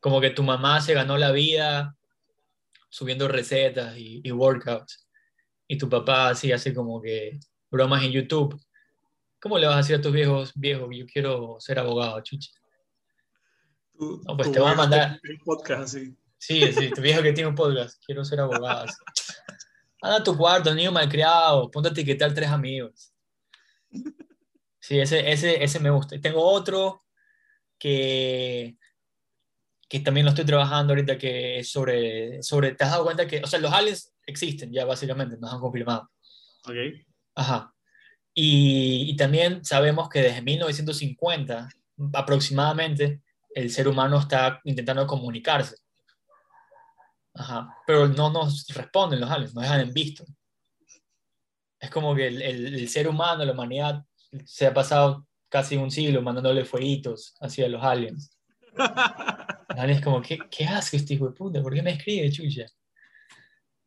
[0.00, 1.96] Como que tu mamá se ganó la vida
[2.90, 5.08] subiendo recetas y, y workouts.
[5.66, 7.40] Y tu papá así hace como que
[7.70, 8.62] bromas en YouTube.
[9.40, 12.50] ¿Cómo le vas a decir a tus viejos, viejo, yo quiero ser abogado, chucha?
[13.94, 15.18] No, pues te va a mandar.
[15.42, 16.14] podcast, sí.
[16.46, 18.86] Sí, sí, tu viejo que tiene un podcast, quiero ser abogado.
[20.00, 23.12] Anda a tu cuarto, niño malcriado, ponte a etiquetar tres amigos.
[24.78, 26.20] Sí, ese, ese, ese me gusta.
[26.20, 27.02] Tengo otro
[27.80, 28.76] que,
[29.88, 33.40] que también lo estoy trabajando ahorita, que es sobre, sobre, te has dado cuenta que,
[33.42, 36.08] o sea, los aliens existen ya básicamente, nos han confirmado.
[36.64, 36.76] Ok.
[37.34, 37.74] Ajá.
[38.32, 41.68] Y, y también sabemos que desde 1950
[42.12, 43.20] aproximadamente
[43.52, 45.74] el ser humano está intentando comunicarse.
[47.36, 47.68] Ajá.
[47.86, 50.24] Pero no nos responden los aliens, nos dejan en visto.
[51.78, 54.04] Es como que el, el, el ser humano, la humanidad,
[54.44, 58.36] se ha pasado casi un siglo mandándole fueguitos hacia los aliens.
[59.88, 61.62] es como, ¿qué, qué hace este hijo de puta?
[61.62, 62.66] ¿Por qué me escribe, chucha?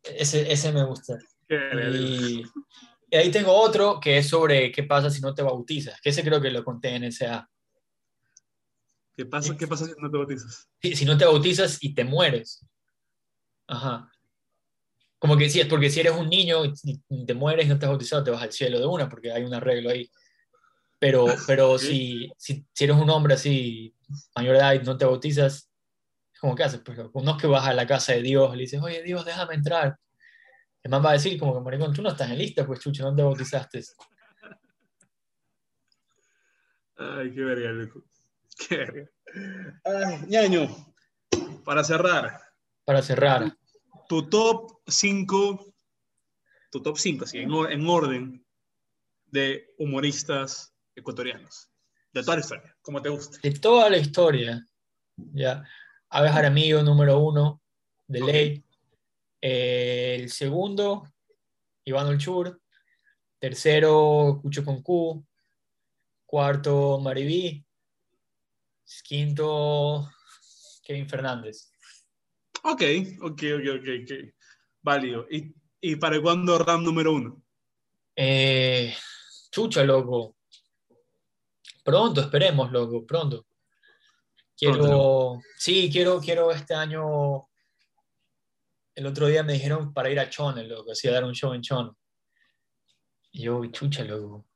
[0.02, 1.18] Ese, ese me gusta.
[1.48, 2.42] Y,
[3.10, 6.22] y, ahí tengo otro que es sobre qué pasa si no te bautizas, que ese
[6.22, 7.48] creo que lo conté en SA.
[9.16, 10.68] ¿Qué pasa, ¿Qué pasa si no te bautizas?
[10.80, 12.64] Si, si no te bautizas y te mueres.
[13.70, 14.10] Ajá.
[15.18, 17.80] Como que sí, es porque si eres un niño y te mueres y no has
[17.80, 20.10] bautizado, te vas al cielo de una, porque hay un arreglo ahí.
[20.98, 23.94] Pero, pero si, si, si, eres un hombre así,
[24.34, 25.70] mayor de edad y no te bautizas,
[26.40, 28.62] como que haces, pues no es que vas a la casa de Dios y le
[28.62, 29.96] dices, oye Dios, déjame entrar.
[30.82, 33.04] El man va a decir como que, maricón, tú no estás en lista, pues chucho,
[33.04, 33.82] no te bautizaste.
[36.96, 38.04] Ay, qué verga, loco.
[38.68, 39.10] Qué verga.
[39.84, 40.68] Ay, ñaño,
[41.64, 42.49] para cerrar.
[42.90, 43.56] Para cerrar.
[44.08, 45.72] Tu top 5,
[46.72, 48.44] tu top 5, así, en, en orden
[49.26, 51.70] de humoristas ecuatorianos.
[52.12, 53.38] De toda la historia, como te gusta.
[53.44, 54.66] De toda la historia.
[55.16, 55.62] Ya.
[56.08, 57.62] Aves Jaramillo, número uno,
[58.08, 58.26] de Ok.
[58.28, 58.64] ley.
[59.40, 61.04] Eh, el segundo,
[61.84, 62.60] Iván Olchur.
[63.38, 65.24] Tercero, Cucho con Q.
[66.26, 67.64] Cuarto, Maribí.
[69.04, 70.10] Quinto,
[70.82, 71.69] Kevin Fernández.
[72.62, 72.82] Ok,
[73.22, 74.34] ok, ok, ok, ok.
[74.82, 75.26] Válido.
[75.30, 77.42] ¿Y, y para cuándo RAM número uno?
[78.16, 78.94] Eh,
[79.50, 80.36] chucha, loco.
[81.84, 83.46] Pronto, esperemos, loco, pronto.
[84.56, 87.48] Quiero, Pronto, sí, quiero, quiero este año.
[88.94, 91.54] El otro día me dijeron para ir a Chone, loco, así a dar un show
[91.54, 91.92] en Chone.
[93.32, 94.46] Y yo, chucha, loco.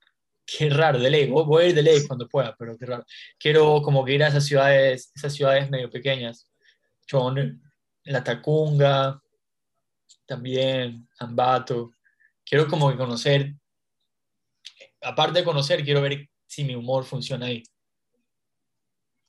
[0.45, 1.31] Qué raro, de ley.
[1.31, 3.05] Voy voy a ir de ley cuando pueda, pero qué raro.
[3.39, 6.51] Quiero como que ir a esas ciudades, esas ciudades medio pequeñas.
[7.07, 7.61] Chone,
[8.05, 9.21] La Tacunga,
[10.27, 11.93] también Ambato.
[12.45, 13.55] Quiero como que conocer,
[15.03, 17.63] aparte de conocer, quiero ver si mi humor funciona ahí.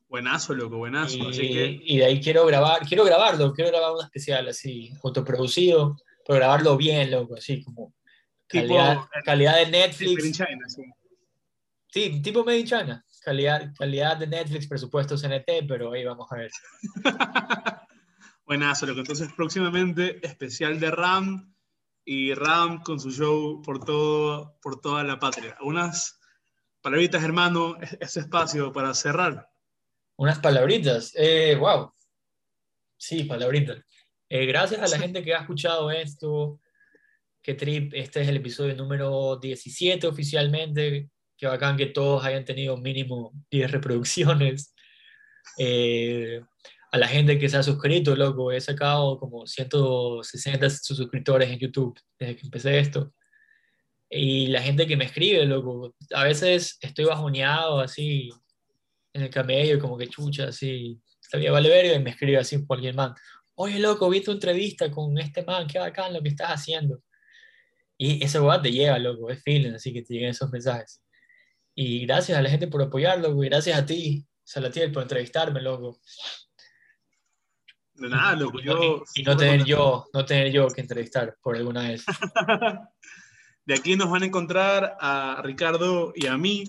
[0.07, 1.17] Buenazo, loco, buenazo.
[1.17, 4.91] Y, Así que, y de ahí quiero grabar, quiero grabarlo, quiero grabar un especial así,
[5.03, 7.93] autoproducido, pero grabarlo bien, loco, así como
[8.47, 10.38] Tipo, calidad, eh, calidad de Netflix.
[10.38, 10.84] China, sí.
[11.88, 13.05] Sí, tipo Made in China.
[13.23, 16.51] Calidad, calidad de Netflix, presupuesto CNT, pero ahí vamos a ver.
[18.46, 19.00] Buenazo, loco.
[19.00, 21.56] Entonces, próximamente, especial de RAM
[22.04, 25.58] y RAM con su show por, todo, por toda la patria.
[25.62, 26.20] Unas
[26.82, 29.50] palabritas, hermano, es- ese espacio para cerrar.
[30.18, 31.12] Unas palabritas.
[31.16, 31.91] Eh, wow.
[32.98, 33.82] Sí, palabritas.
[34.30, 36.60] Eh, gracias a la gente que ha escuchado esto.
[37.41, 37.93] Qué trip.
[37.93, 41.10] Este es el episodio número 17 oficialmente.
[41.38, 44.74] Qué bacán que todos hayan tenido mínimo 10 reproducciones.
[45.58, 46.41] Eh,
[46.96, 48.54] a la gente que se ha suscrito, loco.
[48.54, 53.14] He sacado como 160 suscriptores en YouTube desde que empecé esto.
[54.10, 55.93] Y la gente que me escribe, loco.
[56.14, 58.30] A veces estoy bajoneado así
[59.12, 62.96] en el camello, como que chucha, así, sabía vale verga, y me escribe así cualquier
[62.96, 63.14] man.
[63.56, 67.02] Oye, loco, vi tu entrevista con este man, qué bacán lo que estás haciendo.
[67.98, 71.04] Y ese weá te llega, loco, es feeling, así que te llegan esos mensajes.
[71.76, 76.00] Y gracias a la gente por apoyarlo, y gracias a ti, Salatiel, por entrevistarme, loco.
[77.96, 78.60] De nada, loco.
[78.60, 82.06] Yo, y, y no tener yo, no tener yo que entrevistar por alguna vez.
[83.66, 86.66] De aquí nos van a encontrar a Ricardo y a mí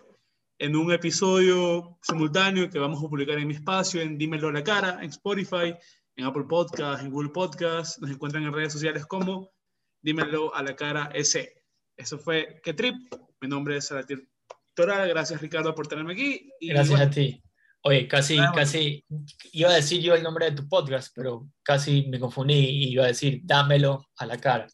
[0.59, 4.65] en un episodio simultáneo que vamos a publicar en mi espacio, en Dímelo a la
[4.65, 5.75] cara, en Spotify,
[6.17, 7.99] en Apple Podcast, en Google Podcast.
[7.99, 9.53] Nos encuentran en redes sociales como
[10.01, 11.53] Dímelo a la cara S.
[11.97, 12.95] Eso fue Que Trip.
[13.41, 14.29] Mi nombre es Salatiel
[14.75, 15.09] Toral.
[15.09, 16.51] Gracias, Ricardo, por tenerme aquí.
[16.61, 17.43] Y Gracias bueno, a ti.
[17.87, 18.53] Oye, casi, Bueno.
[18.53, 19.05] casi,
[19.53, 23.05] iba a decir yo el nombre de tu podcast, pero casi me confundí y iba
[23.05, 24.67] a decir, dámelo a la cara.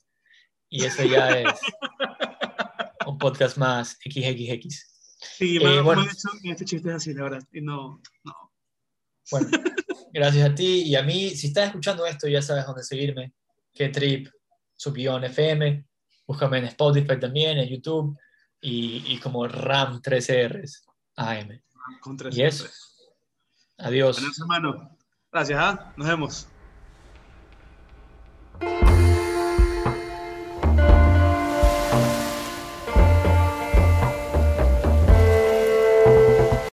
[0.70, 1.60] Y eso ya es
[3.06, 5.18] un podcast más XXX.
[5.36, 7.42] Sí, me, eh, bueno, hecho este chiste es así, la verdad.
[7.52, 8.52] Y no, no.
[9.30, 9.48] Bueno,
[10.10, 11.28] gracias a ti y a mí.
[11.30, 13.34] Si estás escuchando esto, ya sabes dónde seguirme.
[13.74, 14.28] Que trip,
[14.74, 15.86] subión FM.
[16.26, 18.18] Búscame en Spotify también, en YouTube.
[18.62, 20.84] Y, y como RAM3Rs
[21.16, 21.62] AM.
[22.00, 22.66] Con 3 y eso.
[23.82, 24.18] Adiós.
[24.20, 24.90] Buenas, hermano.
[25.32, 25.78] Gracias, ¿eh?
[25.96, 26.48] nos vemos.